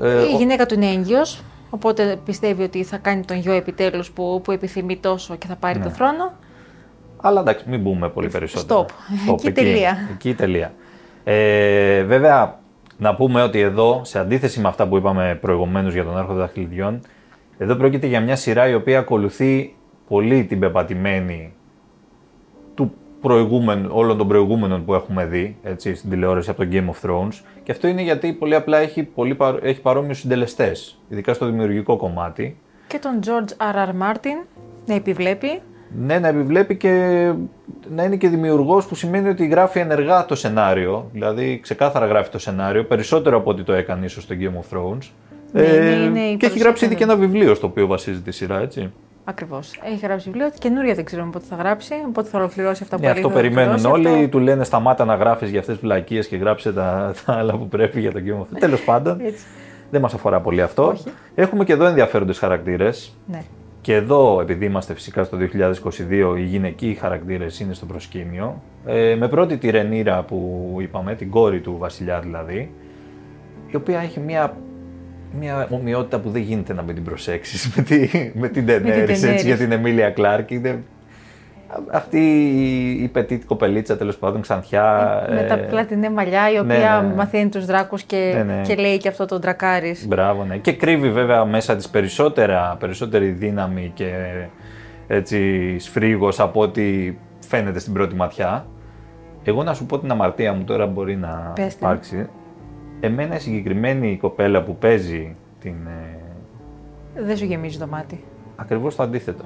Ε, 0.00 0.22
η 0.22 0.36
γυναίκα 0.36 0.66
του 0.66 0.74
είναι 0.74 0.86
έγκυος, 0.86 1.42
οπότε 1.70 2.18
πιστεύει 2.24 2.62
ότι 2.62 2.82
θα 2.82 2.96
κάνει 2.96 3.24
τον 3.24 3.36
γιο 3.36 3.52
επιτέλους 3.52 4.10
που, 4.10 4.40
που 4.44 4.52
επιθυμεί 4.52 4.96
τόσο 4.96 5.36
και 5.36 5.46
θα 5.46 5.56
πάρει 5.56 5.78
ναι. 5.78 5.84
τον 5.84 5.92
θρόνο. 5.92 6.32
Αλλά 7.16 7.40
εντάξει, 7.40 7.64
μην 7.68 7.80
μπούμε 7.80 8.08
πολύ 8.08 8.28
περισσότερο. 8.28 8.80
Stop. 8.80 8.84
Stop. 8.84 9.32
Εκεί, 9.32 9.46
εκεί 9.46 9.52
τελεία. 9.52 10.08
Εκεί 10.12 10.34
τελεία. 10.34 10.72
Ε, 11.24 12.02
βέβαια, 12.02 12.58
να 12.98 13.14
πούμε 13.14 13.42
ότι 13.42 13.60
εδώ, 13.60 14.00
σε 14.04 14.18
αντίθεση 14.18 14.60
με 14.60 14.68
αυτά 14.68 14.88
που 14.88 14.96
είπαμε 14.96 15.38
προηγουμένως 15.40 15.92
για 15.92 16.04
τον 16.04 16.16
Άρχοντα 16.18 16.38
Δαχτυλιδιών, 16.38 17.00
εδώ 17.58 17.74
πρόκειται 17.74 18.06
για 18.06 18.20
μια 18.20 18.36
σειρά 18.36 18.68
η 18.68 18.74
οποία 18.74 18.98
ακολουθεί 18.98 19.74
πολύ 20.08 20.44
την 20.44 20.58
πεπατημένη 20.58 21.52
του 22.74 22.94
προηγούμενου, 23.20 23.88
όλων 23.92 24.18
των 24.18 24.28
προηγούμενων 24.28 24.84
που 24.84 24.94
έχουμε 24.94 25.24
δει 25.24 25.56
έτσι, 25.62 25.94
στην 25.94 26.10
τηλεόραση 26.10 26.50
από 26.50 26.64
το 26.64 26.68
Game 26.72 26.88
of 26.88 27.10
Thrones. 27.10 27.40
Και 27.62 27.72
αυτό 27.72 27.88
είναι 27.88 28.02
γιατί 28.02 28.32
πολύ 28.32 28.54
απλά 28.54 28.78
έχει, 28.78 29.02
πολύ, 29.02 29.36
έχει 29.62 29.80
παρόμοιους 29.80 30.18
συντελεστές, 30.18 30.98
ειδικά 31.08 31.34
στο 31.34 31.46
δημιουργικό 31.46 31.96
κομμάτι. 31.96 32.58
Και 32.86 32.98
τον 32.98 33.20
George 33.24 33.74
R. 33.74 33.88
R. 33.88 33.90
Martin 33.90 34.46
να 34.86 34.94
επιβλέπει. 34.94 35.60
Ναι, 35.98 36.18
να 36.18 36.28
επιβλέπει 36.28 36.76
και 36.76 36.90
να 37.94 38.04
είναι 38.04 38.16
και 38.16 38.28
δημιουργός 38.28 38.86
που 38.86 38.94
σημαίνει 38.94 39.28
ότι 39.28 39.46
γράφει 39.46 39.78
ενεργά 39.78 40.24
το 40.24 40.34
σενάριο. 40.34 41.08
Δηλαδή, 41.12 41.58
ξεκάθαρα 41.62 42.06
γράφει 42.06 42.30
το 42.30 42.38
σενάριο, 42.38 42.84
περισσότερο 42.84 43.36
από 43.36 43.50
ό,τι 43.50 43.62
το 43.62 43.72
έκανε 43.72 44.04
ίσως 44.04 44.22
στο 44.22 44.34
Game 44.38 44.44
of 44.44 44.76
Thrones. 44.76 45.10
Ναι, 45.52 45.62
ε, 45.62 46.08
ναι, 46.08 46.34
και 46.34 46.46
έχει 46.46 46.58
γράψει 46.58 46.84
ήδη 46.84 46.94
και 46.94 47.02
ένα 47.02 47.16
βιβλίο 47.16 47.54
στο 47.54 47.66
οποίο 47.66 47.86
βασίζεται 47.86 48.30
η 48.30 48.32
σειρά, 48.32 48.60
έτσι. 48.60 48.92
Ακριβώς. 49.24 49.80
Έχει 49.84 50.06
γράψει 50.06 50.30
βιβλίο. 50.30 50.50
Καινούρια 50.58 50.94
δεν 50.94 51.04
ξέρουμε 51.04 51.30
πότε 51.30 51.44
θα 51.48 51.56
γράψει, 51.56 51.94
πότε 52.12 52.28
θα 52.28 52.38
ολοκληρώσει 52.38 52.82
αυτά 52.82 52.96
που 52.96 53.02
ναι, 53.02 53.10
Αυτό 53.10 53.30
περιμένουν 53.30 53.84
όλοι. 53.84 54.08
Αυτό... 54.08 54.28
Του 54.28 54.38
λένε 54.38 54.64
σταμάτα 54.64 55.04
να 55.04 55.14
γράφεις 55.14 55.50
για 55.50 55.60
αυτές 55.60 55.74
τις 55.74 55.84
βλακίες 55.84 56.26
και 56.26 56.36
γράψε 56.36 56.72
τα, 56.72 57.12
τα 57.24 57.32
άλλα 57.32 57.56
που 57.56 57.68
πρέπει 57.68 58.00
για 58.00 58.12
το 58.12 58.20
Game 58.26 58.40
of 58.40 58.56
Thrones. 58.56 58.58
Τέλος 58.66 58.84
πάντων. 58.84 59.20
Δεν 59.90 60.00
μας 60.00 60.14
αφορά 60.14 60.40
πολύ 60.40 60.62
αυτό. 60.62 60.86
Όχι. 60.86 61.04
Έχουμε 61.34 61.64
και 61.64 61.72
εδώ 61.72 61.84
ενδιαφέροντες 61.84 62.38
χαρακτήρες. 62.38 63.16
Ναι. 63.26 63.42
Και 63.84 63.94
εδώ, 63.94 64.40
επειδή 64.40 64.64
είμαστε 64.64 64.94
φυσικά 64.94 65.24
στο 65.24 65.38
2022, 65.40 66.34
οι 66.38 66.42
γυναικοί 66.42 66.96
χαρακτήρες 67.00 67.60
είναι 67.60 67.74
στο 67.74 67.86
προσκήνιο. 67.86 68.62
Ε, 68.86 69.14
με 69.18 69.28
πρώτη 69.28 69.56
τη 69.56 69.70
Ρενίρα 69.70 70.22
που 70.22 70.76
είπαμε, 70.80 71.14
την 71.14 71.30
κόρη 71.30 71.60
του 71.60 71.76
Βασιλιά 71.78 72.20
δηλαδή, 72.20 72.70
η 73.70 73.76
οποία 73.76 74.00
έχει 74.00 74.20
μια, 74.20 74.56
μια 75.38 75.68
ομοιότητα 75.70 76.20
που 76.20 76.30
δεν 76.30 76.42
γίνεται 76.42 76.74
να 76.74 76.82
μην 76.82 76.94
την 76.94 77.04
προσέξεις 77.04 77.68
με, 77.76 77.82
τη, 77.82 78.08
με 78.34 78.48
την 78.48 78.64
Daenerys, 78.68 79.08
έτσι, 79.08 79.46
για 79.46 79.56
την 79.56 79.72
Εμίλια 79.72 80.10
Κλάρκ. 80.10 80.50
Είναι 80.50 80.82
αυτή 81.90 82.18
η 83.02 83.08
πετήτη 83.08 83.46
κοπελίτσα 83.46 83.96
τέλος 83.96 84.16
πάντων 84.16 84.40
ξανθιά. 84.40 85.26
Με 85.30 85.42
τα 85.42 85.54
ε, 85.54 85.56
πλατινέ 85.56 86.10
μαλλιά, 86.10 86.52
η 86.52 86.58
οποία 86.58 87.00
ναι, 87.02 87.08
ναι. 87.08 87.14
μαθαίνει 87.14 87.48
τους 87.48 87.64
δράκους 87.64 88.02
και, 88.02 88.32
ναι, 88.36 88.42
ναι. 88.42 88.60
και 88.62 88.74
λέει 88.74 88.96
και 88.96 89.08
αυτό 89.08 89.24
το 89.26 89.38
ντρακάρι. 89.38 89.96
Μπράβο, 90.06 90.44
ναι. 90.44 90.56
Και 90.56 90.72
κρύβει 90.72 91.10
βέβαια 91.10 91.44
μέσα 91.44 91.76
της 91.76 91.88
περισσότερη 92.78 93.28
δύναμη 93.28 93.90
και 93.94 94.12
έτσι 95.06 95.78
σφρίγος 95.78 96.40
από 96.40 96.60
ό,τι 96.60 97.16
φαίνεται 97.38 97.78
στην 97.78 97.92
πρώτη 97.92 98.14
ματιά. 98.14 98.66
Εγώ 99.44 99.62
να 99.62 99.74
σου 99.74 99.86
πω 99.86 99.98
την 99.98 100.10
αμαρτία 100.10 100.52
μου 100.52 100.64
τώρα 100.64 100.86
μπορεί 100.86 101.16
να 101.16 101.52
υπάρξει. 101.78 102.28
Εμένα 103.00 103.36
η 103.36 103.38
συγκεκριμένη 103.38 104.16
κοπέλα 104.16 104.62
που 104.62 104.76
παίζει 104.76 105.36
την. 105.60 105.74
Ε, 107.14 107.22
Δεν 107.22 107.36
σου 107.36 107.44
γεμίζει 107.44 107.78
το 107.78 107.86
μάτι. 107.86 108.24
Ακριβώς 108.56 108.96
το 108.96 109.02
αντίθετο 109.02 109.44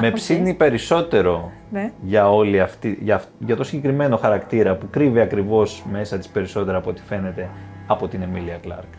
με 0.00 0.10
ψήνει 0.10 0.54
περισσότερο 0.54 1.52
ναι. 1.70 1.92
για, 2.00 2.30
όλη 2.30 2.60
αυτή, 2.60 2.98
για, 3.00 3.22
για 3.38 3.56
το 3.56 3.64
συγκεκριμένο 3.64 4.16
χαρακτήρα 4.16 4.74
που 4.74 4.86
κρύβει 4.90 5.20
ακριβώς 5.20 5.84
μέσα 5.90 6.18
της 6.18 6.28
περισσότερα 6.28 6.78
από 6.78 6.90
ό,τι 6.90 7.02
φαίνεται 7.02 7.48
από 7.86 8.08
την 8.08 8.22
Εμίλια 8.22 8.58
Κλάρκ. 8.62 8.92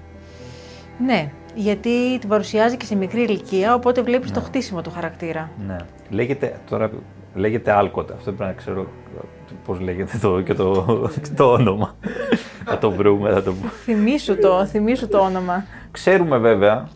Ναι, 1.06 1.32
γιατί 1.56 2.20
την 2.20 2.30
παρουσιάζει 2.30 2.78
και 2.78 2.86
σε 2.86 2.96
μικρή 2.96 3.22
ηλικία, 3.22 3.74
οπότε 3.74 4.02
βλέπεις 4.02 4.32
το 4.32 4.40
ναι. 4.40 4.46
χτίσιμο 4.46 4.82
του 4.82 4.92
χαρακτήρα. 4.92 5.50
Ναι. 5.68 5.76
Λέγεται, 6.10 6.60
τώρα 6.70 6.90
λέγεται 7.36 7.72
Άλκοτ, 7.72 8.12
αυτό 8.12 8.32
πρέπει 8.32 8.50
να 8.50 8.58
ξέρω 8.58 8.88
πώς 9.66 9.80
λέγεται 9.80 10.18
το, 10.18 10.42
και 10.42 10.54
το, 10.54 10.86
το 11.38 11.52
όνομα. 11.52 11.96
θα 12.66 12.78
το 12.78 12.92
βρούμε, 12.92 13.32
θα 13.32 13.44
το 13.44 13.54
πούμε. 13.54 13.70
Θυμήσου 13.84 14.38
το, 14.38 14.66
θυμήσου 14.66 15.08
το 15.08 15.20
όνομα. 15.20 15.66
Ξέρουμε 15.92 16.38
βέβαια 16.38 16.88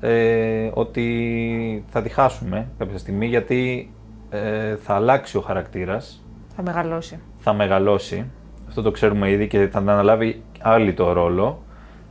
ε, 0.00 0.70
ότι 0.74 1.84
θα 1.88 2.02
τη 2.02 2.08
χάσουμε 2.08 2.68
κάποια 2.78 2.98
στιγμή 2.98 3.26
γιατί 3.26 3.90
ε, 4.30 4.76
θα 4.76 4.94
αλλάξει 4.94 5.36
ο 5.36 5.40
χαρακτήρας. 5.40 6.24
Θα 6.56 6.62
μεγαλώσει. 6.62 7.20
Θα 7.38 7.52
μεγαλώσει. 7.52 8.24
Αυτό 8.68 8.82
το 8.82 8.90
ξέρουμε 8.90 9.30
ήδη 9.30 9.46
και 9.46 9.68
θα 9.68 9.78
αναλάβει 9.78 10.42
άλλη 10.60 10.92
το 10.94 11.12
ρόλο. 11.12 11.62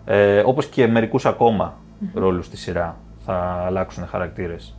Ε, 0.06 0.40
όπως 0.46 0.66
και 0.66 0.88
μερικούς 0.88 1.26
ακόμα 1.26 1.78
mm-hmm. 1.78 2.10
ρόλους 2.14 2.46
στη 2.46 2.58
σειρά 2.58 2.98
θα 3.26 3.64
αλλάξουν 3.66 4.08
χαρακτήρες. 4.08 4.78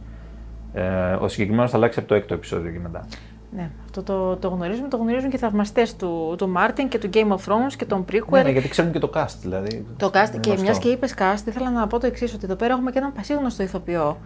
Ε, 0.72 1.12
ο 1.20 1.28
συγκεκριμένος 1.28 1.70
θα 1.70 1.76
αλλάξει 1.76 1.98
από 1.98 2.08
το 2.08 2.14
έκτο 2.14 2.34
επεισόδιο 2.34 2.72
και 2.72 2.78
μετά. 2.78 3.06
Ναι, 3.50 3.70
αυτό 3.84 4.02
το, 4.02 4.37
το 4.37 4.48
γνωρίζουμε. 4.48 4.88
Το 4.88 4.96
γνωρίζουν 4.96 5.30
και 5.30 5.37
οι 5.37 5.38
θαυμαστές 5.38 5.96
του, 5.96 6.34
του 6.38 6.48
Μάρτιν 6.48 6.88
και 6.88 6.98
του 6.98 7.11
Game 7.12 7.28
of 7.28 7.37
Thrones 7.37 7.72
και 7.76 7.84
τον 7.84 8.04
prequel. 8.12 8.30
Ναι, 8.30 8.42
ναι 8.42 8.50
γιατί 8.50 8.68
ξέρουν 8.68 8.92
και 8.92 8.98
το 8.98 9.11
cast 9.14 9.37
δηλαδή. 9.42 9.87
Το 9.96 10.11
cast. 10.14 10.40
Και 10.40 10.56
μιας 10.61 10.78
και 10.78 10.88
είπες 10.88 11.14
cast, 11.18 11.46
ήθελα 11.46 11.70
να 11.70 11.87
πω 11.87 11.98
το 11.98 12.06
εξής: 12.06 12.34
Ότι 12.34 12.44
εδώ 12.44 12.54
πέρα 12.54 12.72
έχουμε 12.72 12.90
και 12.90 12.98
έναν 12.98 13.12
πασίγνωστο 13.12 13.62
ηθοποιό 13.62 14.16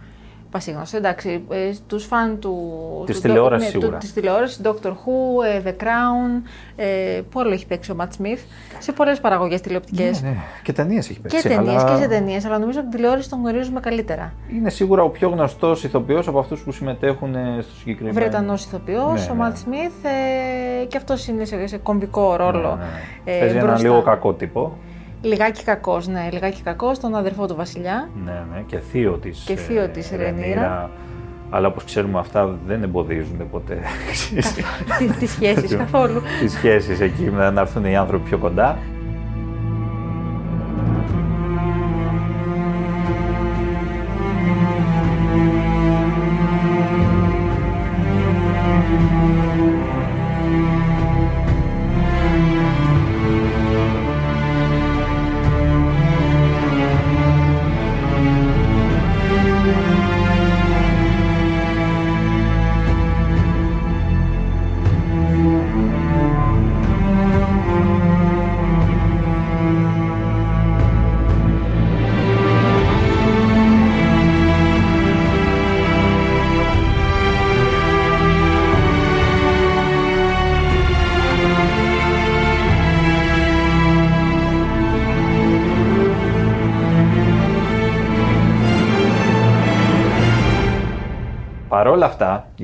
πασίγνωστος, 0.53 0.99
εντάξει, 0.99 1.43
ε, 1.49 1.71
του 1.87 1.99
φαν 1.99 2.39
του... 2.39 2.57
Της 3.05 3.21
τηλεόρασης 3.21 3.73
ναι, 3.73 3.79
σίγουρα. 3.79 3.97
Της 3.97 4.13
τηλεόρασης, 4.13 4.61
Doctor 4.63 4.89
Who, 4.89 5.45
ε, 5.45 5.61
The 5.65 5.83
Crown, 5.83 6.41
ε, 6.75 7.21
που 7.29 7.39
άλλο 7.39 7.51
έχει 7.51 7.65
παίξει 7.67 7.91
ο 7.91 7.95
Matt 7.99 8.21
Smith, 8.21 8.39
σε 8.79 8.91
πολλές 8.91 9.19
παραγωγές 9.19 9.61
τηλεοπτικές. 9.61 10.21
Ναι, 10.21 10.29
ναι. 10.29 10.35
Και 10.63 10.73
ταινίες 10.73 11.09
έχει 11.09 11.19
παίξει. 11.19 11.41
Και 11.41 11.47
ταινίες 11.47 11.83
αλλά... 11.83 11.95
και 11.95 12.01
σε 12.01 12.07
ταινίες, 12.07 12.45
αλλά 12.45 12.59
νομίζω 12.59 12.79
ότι 12.79 12.89
την 12.89 12.97
τηλεόραση 12.97 13.29
τον 13.29 13.39
γνωρίζουμε 13.39 13.79
καλύτερα. 13.79 14.33
Είναι 14.53 14.69
σίγουρα 14.69 15.03
ο 15.03 15.09
πιο 15.09 15.29
γνωστός 15.29 15.83
ηθοποιός 15.83 16.27
από 16.27 16.39
αυτούς 16.39 16.61
που 16.61 16.71
συμμετέχουν 16.71 17.35
στο 17.61 17.75
συγκεκριμένο. 17.75 18.19
Βρετανός 18.19 18.65
ηθοποιός, 18.65 19.27
ναι, 19.27 19.33
ο 19.33 19.35
Matt 19.39 19.51
ναι. 19.69 19.77
Smith, 19.77 20.09
ε, 20.81 20.85
και 20.85 20.97
αυτός 20.97 21.27
είναι 21.27 21.45
σε, 21.45 21.67
σε 21.67 21.77
κομβικό 21.77 22.35
ρόλο. 22.35 22.77
Ναι, 22.79 22.83
ναι. 23.23 23.37
Ε, 23.37 23.39
Παίζει 23.39 23.57
ένα 23.57 23.79
λίγο 23.79 24.01
κακό 24.01 24.33
τύπο. 24.33 24.77
Λιγάκι 25.23 25.63
κακός, 25.63 26.07
ναι, 26.07 26.29
λιγάκι 26.31 26.61
κακός, 26.61 26.99
τον 26.99 27.15
αδερφό 27.15 27.47
του 27.47 27.55
Βασιλιά. 27.55 28.09
Ναι, 28.25 28.43
ναι, 28.53 28.63
και 28.67 28.77
θείο 28.77 29.11
της. 29.11 29.43
Και 29.45 29.55
θείο 29.55 29.87
της 29.87 30.11
ε, 30.11 30.15
Ρενίρα. 30.15 30.89
Αλλά 31.49 31.67
όπως 31.67 31.83
ξέρουμε, 31.83 32.19
αυτά 32.19 32.57
δεν 32.67 32.83
εμποδίζουν 32.83 33.49
ποτέ. 33.51 33.79
Τι 35.19 35.25
σχέσεις 35.25 35.75
καθόλου. 35.75 36.21
Τι 36.39 36.47
σχέσεις 36.47 36.99
εκεί 36.99 37.23
να 37.23 37.61
έρθουν 37.61 37.85
οι 37.85 37.97
άνθρωποι 37.97 38.29
πιο 38.29 38.37
κοντά. 38.37 38.77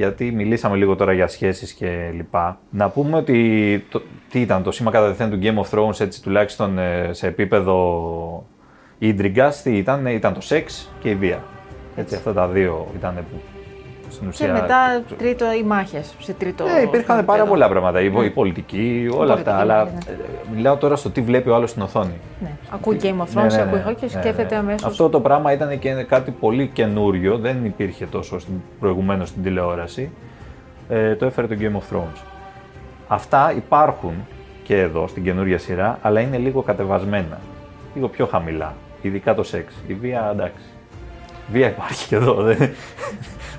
Γιατί 0.10 0.32
μιλήσαμε 0.32 0.76
λίγο 0.76 0.96
τώρα 0.96 1.14
για 1.14 1.28
σχέσεις 1.28 1.74
και 1.74 2.10
λοιπά, 2.14 2.60
να 2.70 2.90
πούμε 2.90 3.18
ότι 3.18 3.86
το, 3.90 4.02
τι 4.30 4.42
ήταν 4.42 4.64
το 4.64 4.72
σήμα 4.72 4.92
κατά 4.92 5.30
του 5.30 5.40
Game 5.42 5.58
of 5.64 5.78
Thrones, 5.78 6.00
έτσι 6.00 6.22
τουλάχιστον 6.22 6.78
ε, 6.78 7.10
σε 7.12 7.28
επίπεδο 7.28 8.46
ίντριγκας, 8.98 9.62
τι 9.62 9.78
ήταν, 9.78 10.06
ήταν 10.06 10.34
το 10.34 10.42
σεξ 10.42 10.92
και 11.00 11.10
η 11.10 11.16
βία. 11.16 11.44
Έτσι, 11.96 12.16
αυτά 12.16 12.34
τα 12.34 12.48
δύο 12.48 12.88
ήταν 12.96 13.14
που 13.16 13.59
και 14.32 14.48
μετά 14.48 15.02
τρίτο 15.18 15.46
οι 15.54 15.64
μάχες. 15.64 16.14
Σε 16.20 16.34
τρίτο. 16.34 16.64
Ναι, 16.64 16.80
υπήρχαν 16.80 17.26
πάρα 17.26 17.46
πολλά 17.46 17.70
πράγματα. 17.70 18.02
Η, 18.02 18.10
ναι. 18.10 18.30
πολιτική, 18.30 19.10
όλα 19.14 19.34
αυτά. 19.34 19.56
Αλλά 19.58 19.84
ναι. 19.84 19.92
Ε, 19.92 20.16
μιλάω 20.56 20.76
τώρα 20.76 20.96
στο 20.96 21.10
τι 21.10 21.22
βλέπει 21.22 21.50
ο 21.50 21.56
άλλος 21.56 21.70
στην 21.70 21.82
οθόνη. 21.82 22.14
Ναι. 22.42 22.52
Ακούει 22.70 23.00
Game 23.02 23.08
of 23.08 23.40
Thrones, 23.40 23.52
ναι, 23.52 23.62
ακούει 23.62 23.96
και 23.96 24.10
σκέφτεται 24.10 24.56
αμέσως. 24.56 24.84
Αυτό 24.84 25.10
το 25.10 25.20
πράγμα 25.20 25.54
ήταν 25.54 25.80
και 25.80 25.94
κάτι 25.94 26.32
πολύ 26.32 26.68
καινούριο. 26.74 27.38
Δεν 27.38 27.66
υπήρχε 27.66 28.06
τόσο 28.06 28.38
προηγουμένως 28.80 29.30
στην 29.30 29.44
τηλεόραση. 29.44 30.12
Ε, 30.90 31.16
το 31.16 31.26
έφερε 31.26 31.48
το 31.48 31.56
Game 31.60 31.76
of 31.76 31.96
Thrones. 31.96 32.22
Αυτά 33.08 33.54
υπάρχουν 33.56 34.14
και 34.64 34.80
εδώ 34.80 35.08
στην 35.08 35.24
καινούρια 35.24 35.58
σειρά, 35.58 36.00
αλλά 36.02 36.20
είναι 36.20 36.38
λίγο 36.38 36.62
κατεβασμένα. 36.62 37.40
Λίγο 37.96 38.08
πιο 38.08 38.26
χαμηλά. 38.26 38.74
Ειδικά 39.02 39.36
το 39.36 39.44
σεξ. 39.44 39.74
Η 39.88 39.94
βία, 39.94 40.30
εντάξει. 40.32 40.64
Βία 41.52 41.68
υπάρχει 41.68 42.08
και 42.08 42.16
εδώ 42.16 42.34
δεν 42.34 42.58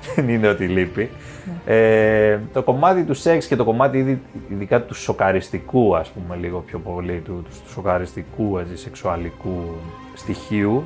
είναι 0.29 0.47
ότι 0.47 0.67
λείπει. 0.67 1.09
Ε, 1.65 2.39
το 2.53 2.63
κομμάτι 2.63 3.03
του 3.03 3.13
σεξ 3.13 3.47
και 3.47 3.55
το 3.55 3.63
κομμάτι 3.63 4.21
ειδικά 4.49 4.81
του 4.81 4.93
σοκαριστικού, 4.93 5.95
ας 5.95 6.09
πούμε, 6.09 6.35
λίγο 6.35 6.59
πιο 6.59 6.79
πολύ, 6.79 7.21
του, 7.25 7.45
του 7.63 7.71
σοκαριστικού, 7.71 8.57
έτσι, 8.57 8.77
σεξουαλικού 8.77 9.61
στοιχείου, 10.15 10.83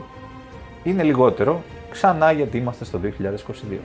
είναι 0.84 1.04
λιγότερο, 1.04 1.62
ξανά 1.92 2.32
γιατί 2.32 2.58
είμαστε 2.58 2.86
στο 2.86 3.00
2022. 3.04 3.78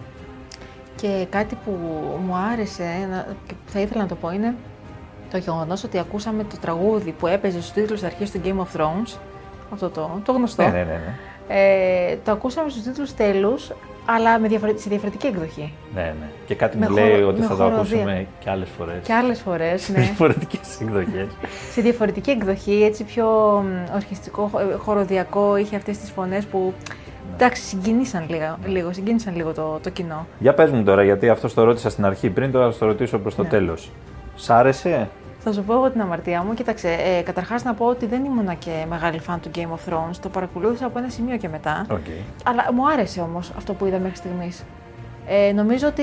Και 0.97 1.27
κάτι 1.31 1.57
που 1.65 1.71
μου 2.27 2.35
άρεσε 2.53 2.85
και 3.47 3.55
θα 3.67 3.81
ήθελα 3.81 4.03
να 4.03 4.09
το 4.09 4.15
πω 4.15 4.31
είναι 4.31 4.55
το 5.31 5.39
γεγονός 5.39 5.85
ότι 5.85 5.99
ακούσαμε 5.99 6.45
το 6.45 6.57
τραγούδι 6.61 7.11
που 7.19 7.27
έπαιζε 7.27 7.61
στους 7.61 7.73
τίτλους 7.73 8.03
αρχής 8.03 8.31
του 8.31 8.41
Game 8.45 8.59
of 8.59 8.81
Thrones. 8.81 9.19
Αυτό 9.73 9.89
το, 9.89 10.21
το 10.25 10.33
γνωστό. 10.33 10.63
Ναι, 10.63 10.69
ναι, 10.69 10.79
ναι. 10.79 10.85
ναι. 10.85 11.15
Ε, 11.49 12.17
το 12.25 12.31
ακούσαμε 12.33 12.71
στους 12.71 12.83
τίτλους 12.83 13.15
τέλους, 13.15 13.71
αλλά 14.05 14.39
με 14.39 14.49
διαφορετική, 14.49 14.83
σε 14.83 14.89
διαφορετική 14.89 15.27
εκδοχή. 15.27 15.73
Ναι, 15.95 16.03
ναι. 16.03 16.29
Και 16.47 16.55
κάτι 16.55 16.77
με 16.79 16.89
μου 16.89 16.95
λέει 16.95 17.23
ότι 17.23 17.43
θα 17.43 17.57
το 17.57 17.65
ακούσουμε 17.65 18.27
και 18.39 18.51
άλλες 18.51 18.69
φορές. 18.79 19.07
Και 19.07 19.13
άλλες 19.13 19.41
φορές, 19.41 19.71
ναι. 19.71 19.79
σε 19.79 19.93
διαφορετικές 19.93 20.81
εκδοχές. 20.81 21.29
σε 21.73 21.81
διαφορετική 21.81 22.31
εκδοχή, 22.31 22.83
έτσι 22.83 23.05
πιο 23.05 23.29
ορχιστικό, 23.95 24.51
ε, 24.73 24.75
χοροδιακό, 24.75 25.57
είχε 25.57 25.77
αυτές 25.77 25.99
τις 25.99 26.11
φωνές 26.11 26.45
που 26.45 26.75
Εντάξει, 27.35 27.63
συγκινήσαν 27.63 28.25
λίγο, 28.29 28.59
λίγο, 28.67 28.93
συγκίνησαν 28.93 29.37
λίγο 29.37 29.53
το, 29.53 29.79
το 29.83 29.91
κοινό. 29.91 30.27
Για 30.39 30.55
πες 30.55 30.71
μου 30.71 30.83
τώρα, 30.83 31.03
γιατί 31.05 31.29
αυτό 31.29 31.55
το 31.55 31.65
ρώτησα 31.65 31.91
στην 31.91 32.05
αρχή 32.05 32.31
πριν, 32.31 32.53
τώρα 32.53 32.73
θα 32.73 32.79
το 32.79 32.87
ρωτήσω 32.87 33.19
προς 33.19 33.35
το 33.35 33.43
ναι. 33.43 33.49
τέλος. 33.49 33.91
Σ' 34.35 34.51
άρεσε; 34.51 35.09
Θα 35.43 35.53
σου 35.53 35.63
πω 35.63 35.73
εγώ 35.73 35.91
την 35.91 36.01
αμαρτία 36.01 36.43
μου. 36.43 36.55
Κοίταξε, 36.55 36.89
ε, 36.89 37.23
καταρχάς 37.23 37.65
να 37.65 37.75
πω 37.75 37.87
ότι 37.87 38.07
δεν 38.07 38.25
ήμουνα 38.25 38.55
και 38.55 38.85
μεγάλη 38.89 39.19
φαν 39.19 39.41
του 39.41 39.51
Game 39.55 39.59
of 39.59 39.93
Thrones. 39.93 40.17
Το 40.23 40.29
παρακολούθησα 40.29 40.87
από 40.87 40.99
ένα 40.99 41.09
σημείο 41.09 41.37
και 41.37 41.49
μετά. 41.49 41.87
Okay. 41.91 42.25
Αλλά 42.45 42.73
μου 42.73 42.89
άρεσε 42.89 43.21
όμως 43.21 43.53
αυτό 43.57 43.75
που 43.75 43.87
είδα 43.87 43.99
μέχρι 43.99 44.17
στιγμής. 44.17 44.65
Ε, 45.27 45.53
νομίζω 45.53 45.87
ότι 45.87 46.03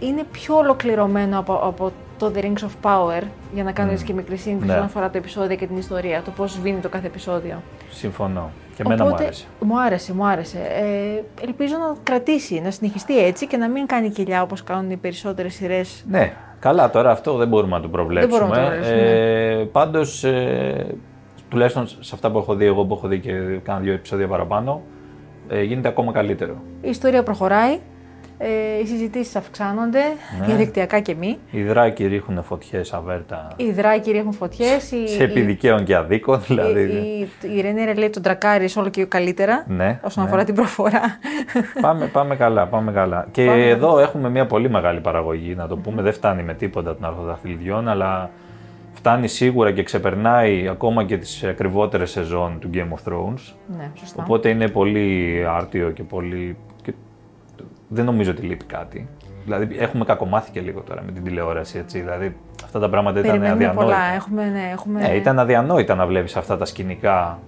είναι 0.00 0.24
πιο 0.30 0.56
ολοκληρωμένο 0.56 1.38
από, 1.38 1.54
από 1.54 1.92
το 2.18 2.32
The 2.34 2.38
Rings 2.38 2.48
of 2.48 2.70
Power, 2.82 3.22
για 3.54 3.64
να 3.64 3.72
κάνω 3.72 3.92
mm. 3.92 4.02
και 4.02 4.12
μικρή 4.12 4.36
σύγκριση 4.36 4.66
ναι. 4.66 4.72
όσον 4.72 4.84
αφορά 4.84 5.10
το 5.10 5.18
επεισόδιο 5.18 5.56
και 5.56 5.66
την 5.66 5.76
ιστορία, 5.76 6.22
το 6.22 6.30
πώς 6.30 6.52
σβήνει 6.52 6.80
το 6.80 6.88
κάθε 6.88 7.06
επεισόδιο. 7.06 7.62
Συμφωνώ. 7.90 8.50
Και 8.76 8.82
εμένα 8.86 9.04
μου 9.04 9.14
άρεσε. 9.14 9.46
Μου 9.60 9.80
άρεσε, 9.80 10.14
μου 10.14 10.26
άρεσε. 10.26 10.58
Ε, 10.58 11.44
ελπίζω 11.46 11.76
να 11.76 11.94
κρατήσει, 12.02 12.60
να 12.60 12.70
συνεχιστεί 12.70 13.24
έτσι 13.24 13.46
και 13.46 13.56
να 13.56 13.68
μην 13.68 13.86
κάνει 13.86 14.10
κοιλιά 14.10 14.42
όπως 14.42 14.62
κάνουν 14.62 14.90
οι 14.90 14.96
περισσότερες 14.96 15.54
σειρές. 15.54 16.04
Ναι, 16.08 16.32
καλά, 16.60 16.90
τώρα 16.90 17.10
αυτό 17.10 17.36
δεν 17.36 17.48
μπορούμε 17.48 17.76
να 17.76 17.82
το 17.82 17.88
προβλέψουμε. 17.88 18.38
Δεν 18.38 18.46
μπορούμε 18.48 18.60
να 18.60 18.70
το 18.70 18.76
προβλέψουμε. 18.76 19.60
Ε, 19.60 19.64
Πάντως, 19.72 20.24
ε, 20.24 20.86
τουλάχιστον 21.48 21.86
σε 21.86 22.10
αυτά 22.14 22.30
που 22.30 22.38
έχω 22.38 22.54
δει, 22.54 22.64
εγώ 22.64 22.84
που 22.84 22.94
έχω 22.94 23.08
δει 23.08 23.20
και 23.20 23.32
κάνα 23.62 23.80
δύο 23.80 23.92
επεισόδια 23.92 24.28
παραπάνω, 24.28 24.82
ε, 25.48 25.62
γίνεται 25.62 25.88
ακόμα 25.88 26.12
καλύτερο. 26.12 26.54
Η 26.80 26.88
ιστορία 26.88 27.22
προχωράει. 27.22 27.80
Ε, 28.42 28.80
οι 28.82 28.86
συζητήσεις 28.86 29.36
αυξάνονται, 29.36 30.02
ναι. 30.40 30.46
διαδικτυακά 30.46 31.00
και 31.00 31.14
μη. 31.14 31.38
Οι 31.50 31.62
δράκοι 31.62 32.06
ρίχνουν 32.06 32.42
φωτιές 32.42 32.92
αβέρτα. 32.92 33.48
Οι 33.56 33.70
δράκοι 33.72 34.10
ρίχνουν 34.10 34.32
φωτιές. 34.32 34.92
Σε 35.04 35.22
επιδικαίων 35.24 35.84
και 35.84 35.96
αδίκων, 35.96 36.42
δηλαδή. 36.46 36.80
Η, 36.80 37.28
η, 37.42 37.56
η 37.56 37.60
Ρενέρα 37.60 37.98
λέει 37.98 38.10
τον 38.10 38.22
τρακάρι 38.22 38.68
όλο 38.76 38.88
και 38.88 39.04
καλύτερα. 39.04 39.64
Ναι, 39.68 40.00
όσον 40.02 40.22
ναι. 40.22 40.28
αφορά 40.28 40.44
την 40.44 40.54
προφορά. 40.54 41.00
Πάμε, 41.80 42.06
πάμε 42.06 42.36
καλά, 42.36 42.66
πάμε 42.66 42.92
καλά. 42.92 43.26
Και 43.32 43.42
εδώ 43.44 43.98
έχουμε 43.98 44.30
μια 44.30 44.46
πολύ 44.46 44.70
μεγάλη 44.70 45.00
παραγωγή, 45.00 45.54
να 45.54 45.66
το 45.66 45.76
πούμε. 45.76 46.02
Δεν 46.02 46.12
φτάνει 46.12 46.42
με 46.42 46.54
τίποτα 46.54 46.94
των 46.94 47.04
αρχοδαχτυλιδιών, 47.04 47.88
αλλά 47.88 48.30
φτάνει 48.92 49.28
σίγουρα 49.28 49.72
και 49.72 49.82
ξεπερνάει 49.82 50.68
ακόμα 50.68 51.04
και 51.04 51.16
τις 51.16 51.44
ακριβότερες 51.44 52.10
σεζόν 52.10 52.58
του 52.60 52.70
Game 52.74 52.78
of 52.78 53.12
Thrones. 53.12 53.54
Ναι, 53.76 53.90
σωστά. 53.94 54.22
Οπότε 54.22 54.48
είναι 54.48 54.68
πολύ 54.68 55.44
άρτιο 55.48 55.90
και 55.90 56.02
πολύ 56.02 56.56
δεν 57.92 58.04
νομίζω 58.04 58.30
ότι 58.30 58.42
λείπει 58.42 58.64
κάτι. 58.64 59.08
Δηλαδή, 59.44 59.76
έχουμε 59.78 60.04
κακομάθει 60.04 60.50
και 60.50 60.60
λίγο 60.60 60.80
τώρα 60.80 61.02
με 61.02 61.12
την 61.12 61.24
τηλεόραση. 61.24 61.78
Έτσι. 61.78 62.00
Δηλαδή, 62.00 62.36
αυτά 62.64 62.78
τα 62.78 62.88
πράγματα 62.88 63.20
ήταν 63.20 63.34
αδιανόητα. 63.34 63.72
Πολλά. 63.72 64.04
Έχουμε, 64.14 64.44
ναι, 64.44 64.70
έχουμε... 64.72 65.00
Ναι, 65.00 65.14
ήταν 65.14 65.38
αδιανόητα 65.38 65.94
να 65.94 66.06
βλέπεις 66.06 66.36
αυτά 66.36 66.56
τα 66.56 66.64
σκηνικά. 66.64 67.38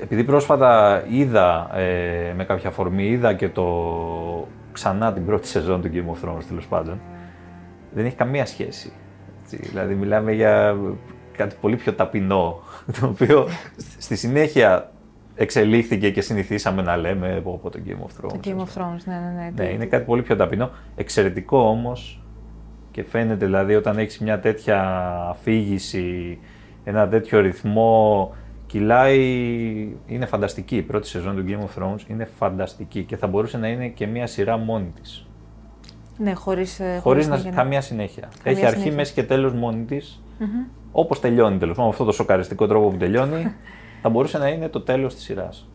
Επειδή 0.00 0.24
πρόσφατα 0.24 1.02
είδα 1.10 1.70
ε, 1.78 2.32
με 2.36 2.44
κάποια 2.44 2.70
φορμή, 2.70 3.04
είδα 3.06 3.34
και 3.34 3.48
το 3.48 4.48
ξανά 4.72 5.12
την 5.12 5.26
πρώτη 5.26 5.46
σεζόν 5.46 5.82
του 5.82 5.90
Game 5.92 5.96
of 5.96 6.28
Thrones 6.28 6.44
τέλος 6.48 6.66
πάντων. 6.66 7.00
Δεν 7.90 8.04
έχει 8.04 8.16
καμία 8.16 8.46
σχέση. 8.46 8.92
Έτσι. 9.42 9.56
Δηλαδή, 9.56 9.94
μιλάμε 9.94 10.32
για 10.32 10.76
κάτι 11.36 11.56
πολύ 11.60 11.76
πιο 11.76 11.92
ταπεινό, 11.92 12.60
το 13.00 13.06
οποίο 13.06 13.48
στη 13.98 14.16
συνέχεια 14.16 14.92
εξελίχθηκε 15.34 16.10
και 16.10 16.20
συνηθίσαμε 16.20 16.82
να 16.82 16.96
λέμε 16.96 17.36
από 17.36 17.70
το 17.70 17.78
Game 17.86 17.90
of 17.90 18.24
Thrones. 18.24 18.32
Το 18.32 18.40
Game 18.44 18.58
of 18.58 18.80
Thrones, 18.80 19.00
ναι, 19.04 19.14
ναι, 19.14 19.42
ναι. 19.42 19.50
ναι 19.56 19.70
είναι 19.70 19.86
κάτι 19.86 20.04
πολύ 20.04 20.22
πιο 20.22 20.36
ταπεινό. 20.36 20.70
Εξαιρετικό 20.96 21.58
όμως 21.58 22.22
και 22.90 23.04
φαίνεται 23.04 23.44
δηλαδή 23.44 23.74
όταν 23.74 23.98
έχεις 23.98 24.18
μια 24.18 24.40
τέτοια 24.40 24.80
αφήγηση, 25.28 26.38
ένα 26.84 27.08
τέτοιο 27.08 27.40
ρυθμό, 27.40 28.34
κυλάει, 28.66 29.18
είναι 30.06 30.26
φανταστική. 30.26 30.76
Η 30.76 30.82
πρώτη 30.82 31.06
σεζόν 31.06 31.36
του 31.36 31.44
Game 31.48 31.60
of 31.60 31.82
Thrones 31.82 32.00
είναι 32.08 32.24
φανταστική 32.24 33.04
και 33.04 33.16
θα 33.16 33.26
μπορούσε 33.26 33.58
να 33.58 33.68
είναι 33.68 33.88
και 33.88 34.06
μια 34.06 34.26
σειρά 34.26 34.56
μόνη 34.56 34.92
της. 35.00 35.26
Ναι, 36.18 36.32
χωρίς, 36.32 36.80
ε, 36.80 36.98
χωρίς, 37.02 37.28
να, 37.28 37.38
καμία 37.38 37.80
συνέχεια. 37.80 38.28
Έχει 38.42 38.66
αρχή, 38.66 38.90
μέση 38.90 39.12
και 39.12 39.22
τέλος 39.24 39.52
μόνη 39.52 39.84
της. 39.84 40.22
mm 40.40 40.44
Όπως 40.92 41.20
τελειώνει 41.20 41.58
τέλος 41.58 41.76
με 41.76 41.88
αυτό 41.88 42.04
το 42.04 42.12
σοκαριστικό 42.12 42.66
τρόπο 42.66 42.88
που 42.88 42.96
τελειώνει. 42.96 43.46
θα 44.04 44.10
μπορούσε 44.12 44.38
να 44.38 44.48
είναι 44.48 44.68
το 44.68 44.80
τέλος 44.80 45.14
της 45.14 45.24
σειράς. 45.24 45.68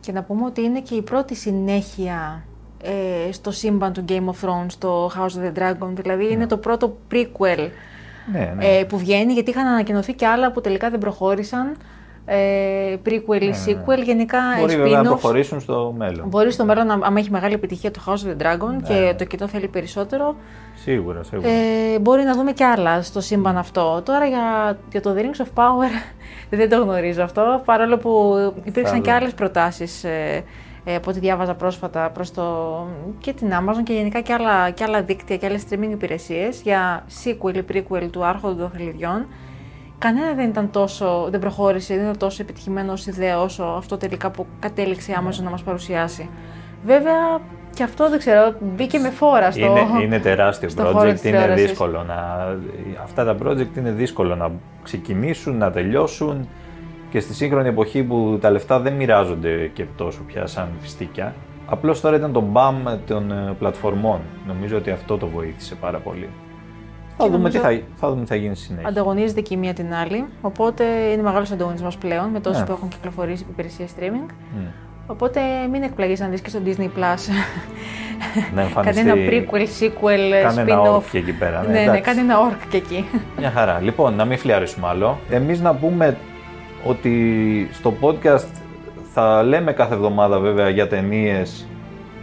Και 0.00 0.12
να 0.12 0.22
πούμε 0.22 0.44
ότι 0.44 0.62
είναι 0.62 0.80
και 0.80 0.94
η 0.94 1.02
πρώτη 1.02 1.34
συνέχεια 1.34 2.44
ε, 2.82 3.32
στο 3.32 3.50
σύμπαν 3.50 3.92
του 3.92 4.04
Game 4.08 4.24
of 4.24 4.48
Thrones, 4.48 4.72
το 4.78 5.06
House 5.06 5.38
of 5.38 5.52
the 5.52 5.58
Dragon, 5.58 5.88
δηλαδή 5.94 6.24
είναι 6.24 6.34
ναι. 6.34 6.46
το 6.46 6.56
πρώτο 6.56 6.96
prequel 7.10 7.68
ναι, 8.32 8.52
ναι. 8.56 8.66
Ε, 8.66 8.84
που 8.84 8.98
βγαίνει, 8.98 9.32
γιατί 9.32 9.50
είχαν 9.50 9.66
ανακοινωθεί 9.66 10.14
και 10.14 10.26
άλλα 10.26 10.52
που 10.52 10.60
τελικά 10.60 10.90
δεν 10.90 10.98
προχώρησαν 10.98 11.76
ε, 12.26 12.96
prequel 13.04 13.40
ή 13.40 13.46
ναι, 13.46 13.46
ναι, 13.46 13.46
ναι. 13.46 13.54
sequel, 13.66 14.04
γενικά 14.04 14.38
Μπορεί 14.60 14.90
να 14.90 15.02
προχωρήσουν 15.02 15.60
στο 15.60 15.94
μέλλον. 15.96 16.28
Μπορεί 16.28 16.52
στο 16.52 16.64
μέλλον, 16.64 16.90
αν 16.90 17.16
έχει 17.16 17.30
μεγάλη 17.30 17.54
επιτυχία 17.54 17.90
το 17.90 18.00
House 18.06 18.10
of 18.10 18.36
the 18.36 18.46
Dragon 18.46 18.82
και 18.88 19.14
το 19.18 19.24
κοινό 19.24 19.48
θέλει 19.48 19.68
περισσότερο. 19.68 20.36
Σίγουρα, 20.74 21.22
σίγουρα. 21.22 21.48
Ε, 21.48 21.98
μπορεί 21.98 22.22
να 22.22 22.34
δούμε 22.34 22.52
και 22.52 22.64
άλλα 22.64 23.02
στο 23.02 23.20
σύμπαν 23.20 23.56
αυτό. 23.56 24.02
Τώρα 24.04 24.26
για, 24.26 24.78
για 24.90 25.00
το 25.00 25.14
The 25.16 25.20
Rings 25.20 25.44
of 25.44 25.62
Power 25.62 25.90
δεν 26.56 26.68
το 26.68 26.82
γνωρίζω 26.82 27.22
αυτό, 27.22 27.62
παρόλο 27.64 27.98
που 27.98 28.34
υπήρξαν 28.64 29.02
και 29.02 29.12
άλλες 29.12 29.34
προτάσεις 29.34 30.04
ε, 30.04 30.44
ε, 30.84 30.94
από 30.94 31.10
ό,τι 31.10 31.18
διάβαζα 31.18 31.54
πρόσφατα 31.54 32.10
προς 32.10 32.30
το, 32.30 32.44
και 33.18 33.32
την 33.32 33.50
Amazon 33.52 33.82
και 33.82 33.92
γενικά 33.92 34.20
και 34.20 34.32
άλλα, 34.32 34.70
και 34.70 34.84
άλλα 34.84 35.02
δίκτυα 35.02 35.36
και 35.36 35.46
άλλες 35.46 35.62
streaming 35.70 35.90
υπηρεσίες 35.90 36.60
για 36.62 37.04
sequel 37.24 37.56
ή 37.56 37.64
prequel 37.72 38.08
του 38.10 38.24
Άρχοντο 38.24 38.54
των 38.54 38.70
Θελιδιών 38.70 39.26
κανένα 39.98 40.34
δεν 40.34 40.48
ήταν 40.48 40.70
τόσο, 40.70 41.26
δεν 41.30 41.40
προχώρησε, 41.40 41.94
δεν 41.94 42.02
ήταν 42.02 42.18
τόσο 42.18 42.42
επιτυχημένο 42.42 42.92
ως 42.92 43.06
ιδέα 43.06 43.40
όσο 43.40 43.62
αυτό 43.62 43.96
τελικά 43.96 44.30
που 44.30 44.46
κατέληξε 44.60 45.12
η 45.12 45.14
Amazon 45.18 45.42
να 45.42 45.50
μας 45.50 45.62
παρουσιάσει. 45.62 46.30
Βέβαια, 46.84 47.40
και 47.74 47.82
αυτό 47.82 48.10
δεν 48.10 48.18
ξέρω, 48.18 48.54
μπήκε 48.60 48.98
με 48.98 49.10
φόρα 49.10 49.50
στο 49.50 49.64
Είναι, 49.64 50.02
είναι 50.02 50.18
τεράστιο 50.18 50.68
project, 50.76 51.24
είναι 51.24 51.54
δύσκολο 51.54 52.02
να... 52.02 52.48
Αυτά 53.02 53.24
τα 53.24 53.36
project 53.42 53.76
είναι 53.76 53.90
δύσκολο 53.90 54.36
να 54.36 54.50
ξεκινήσουν, 54.82 55.56
να 55.56 55.70
τελειώσουν 55.70 56.48
και 57.10 57.20
στη 57.20 57.34
σύγχρονη 57.34 57.68
εποχή 57.68 58.02
που 58.02 58.38
τα 58.40 58.50
λεφτά 58.50 58.80
δεν 58.80 58.92
μοιράζονται 58.92 59.70
και 59.74 59.84
τόσο 59.96 60.20
πια 60.26 60.46
σαν 60.46 60.68
φυστίκια. 60.80 61.34
Απλώς 61.66 62.00
τώρα 62.00 62.16
ήταν 62.16 62.32
το 62.32 62.40
μπαμ 62.40 62.84
των 63.06 63.30
ε, 63.30 63.54
πλατφορμών. 63.58 64.20
Νομίζω 64.46 64.76
ότι 64.76 64.90
αυτό 64.90 65.16
το 65.16 65.26
βοήθησε 65.26 65.74
πάρα 65.74 65.98
πολύ. 65.98 66.28
Θα 67.16 67.28
δούμε, 67.28 67.50
τι 67.50 67.58
θα, 67.58 67.80
θα 67.96 68.08
δούμε 68.08 68.20
τι 68.20 68.26
θα 68.26 68.34
γίνει 68.34 68.54
στη 68.54 68.64
συνέχεια. 68.64 68.88
Ανταγωνίζεται 68.88 69.40
και 69.40 69.54
η 69.54 69.56
μία 69.56 69.72
την 69.72 69.94
άλλη. 69.94 70.24
Οπότε 70.40 70.84
είναι 70.84 71.22
μεγάλος 71.22 71.50
ανταγωνισμός 71.50 71.96
πλέον 71.96 72.28
με 72.28 72.40
τόσους 72.40 72.60
ναι. 72.60 72.66
που 72.66 72.72
έχουν 72.72 72.88
κυκλοφορήσει 72.88 73.46
υπηρεσίες 73.50 73.90
streaming. 73.98 74.30
Mm. 74.30 74.68
Οπότε 75.06 75.40
μην 75.70 75.82
εκπλαγείς 75.82 76.20
να 76.20 76.28
δεις 76.28 76.40
και 76.40 76.48
στο 76.48 76.58
Disney 76.64 76.88
Plus. 76.98 77.20
Να 78.54 78.60
εμφανιστεί... 78.66 79.04
Κανένα 79.04 79.30
prequel, 79.30 79.82
sequel, 79.82 80.42
κάνε 80.42 80.64
spin-off. 80.68 81.02
και 81.10 81.18
εκεί 81.18 81.32
πέρα. 81.32 81.62
Ναι, 81.62 81.80
ναι, 81.80 81.90
ναι, 81.90 82.00
κάνει 82.00 82.20
ένα 82.20 82.36
orc 82.50 82.66
και 82.70 82.76
εκεί. 82.76 83.04
Μια 83.38 83.50
χαρά. 83.50 83.80
Λοιπόν, 83.80 84.14
να 84.14 84.24
μην 84.24 84.38
φλιαρίσουμε 84.38 84.86
άλλο. 84.86 85.18
Εμείς 85.30 85.60
να 85.60 85.74
πούμε 85.74 86.16
ότι 86.84 87.68
στο 87.72 87.94
podcast 88.00 88.48
θα 89.12 89.42
λέμε 89.42 89.72
κάθε 89.72 89.94
εβδομάδα 89.94 90.38
βέβαια 90.38 90.68
για 90.68 90.88
ταινίες 90.88 91.66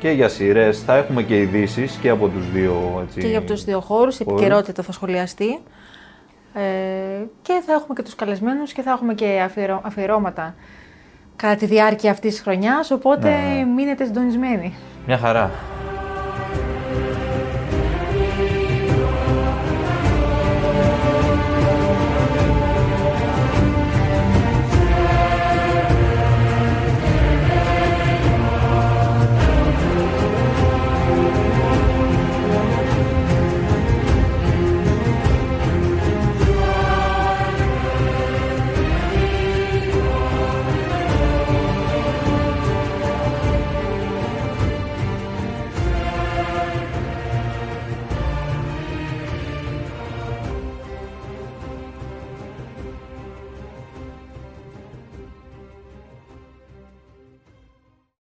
και 0.01 0.09
για 0.09 0.29
σειρές. 0.29 0.83
Θα 0.83 0.95
έχουμε 0.95 1.23
και 1.23 1.37
ειδήσεις 1.37 1.95
και 1.95 2.09
από 2.09 2.27
τους 2.27 2.51
δύο. 2.51 3.03
Έτσι, 3.05 3.19
και 3.19 3.35
από 3.35 3.47
τους 3.47 3.63
δύο 3.63 3.79
χώρους. 3.79 4.19
Η 4.19 4.25
επικαιρότητα 4.27 4.83
θα 4.83 4.91
σχολιαστεί. 4.91 5.59
Ε, 6.53 6.61
και 7.41 7.61
θα 7.65 7.73
έχουμε 7.73 7.93
και 7.95 8.03
τους 8.03 8.15
καλεσμένους 8.15 8.73
και 8.73 8.81
θα 8.81 8.91
έχουμε 8.91 9.13
και 9.13 9.47
αφιερώματα 9.81 10.55
κατά 11.35 11.55
τη 11.55 11.65
διάρκεια 11.65 12.11
αυτής 12.11 12.33
της 12.33 12.41
χρονιάς, 12.41 12.91
οπότε 12.91 13.29
ναι. 13.29 13.65
μείνετε 13.65 14.05
συντονισμένοι. 14.05 14.73
Μια 15.07 15.17
χαρά. 15.17 15.51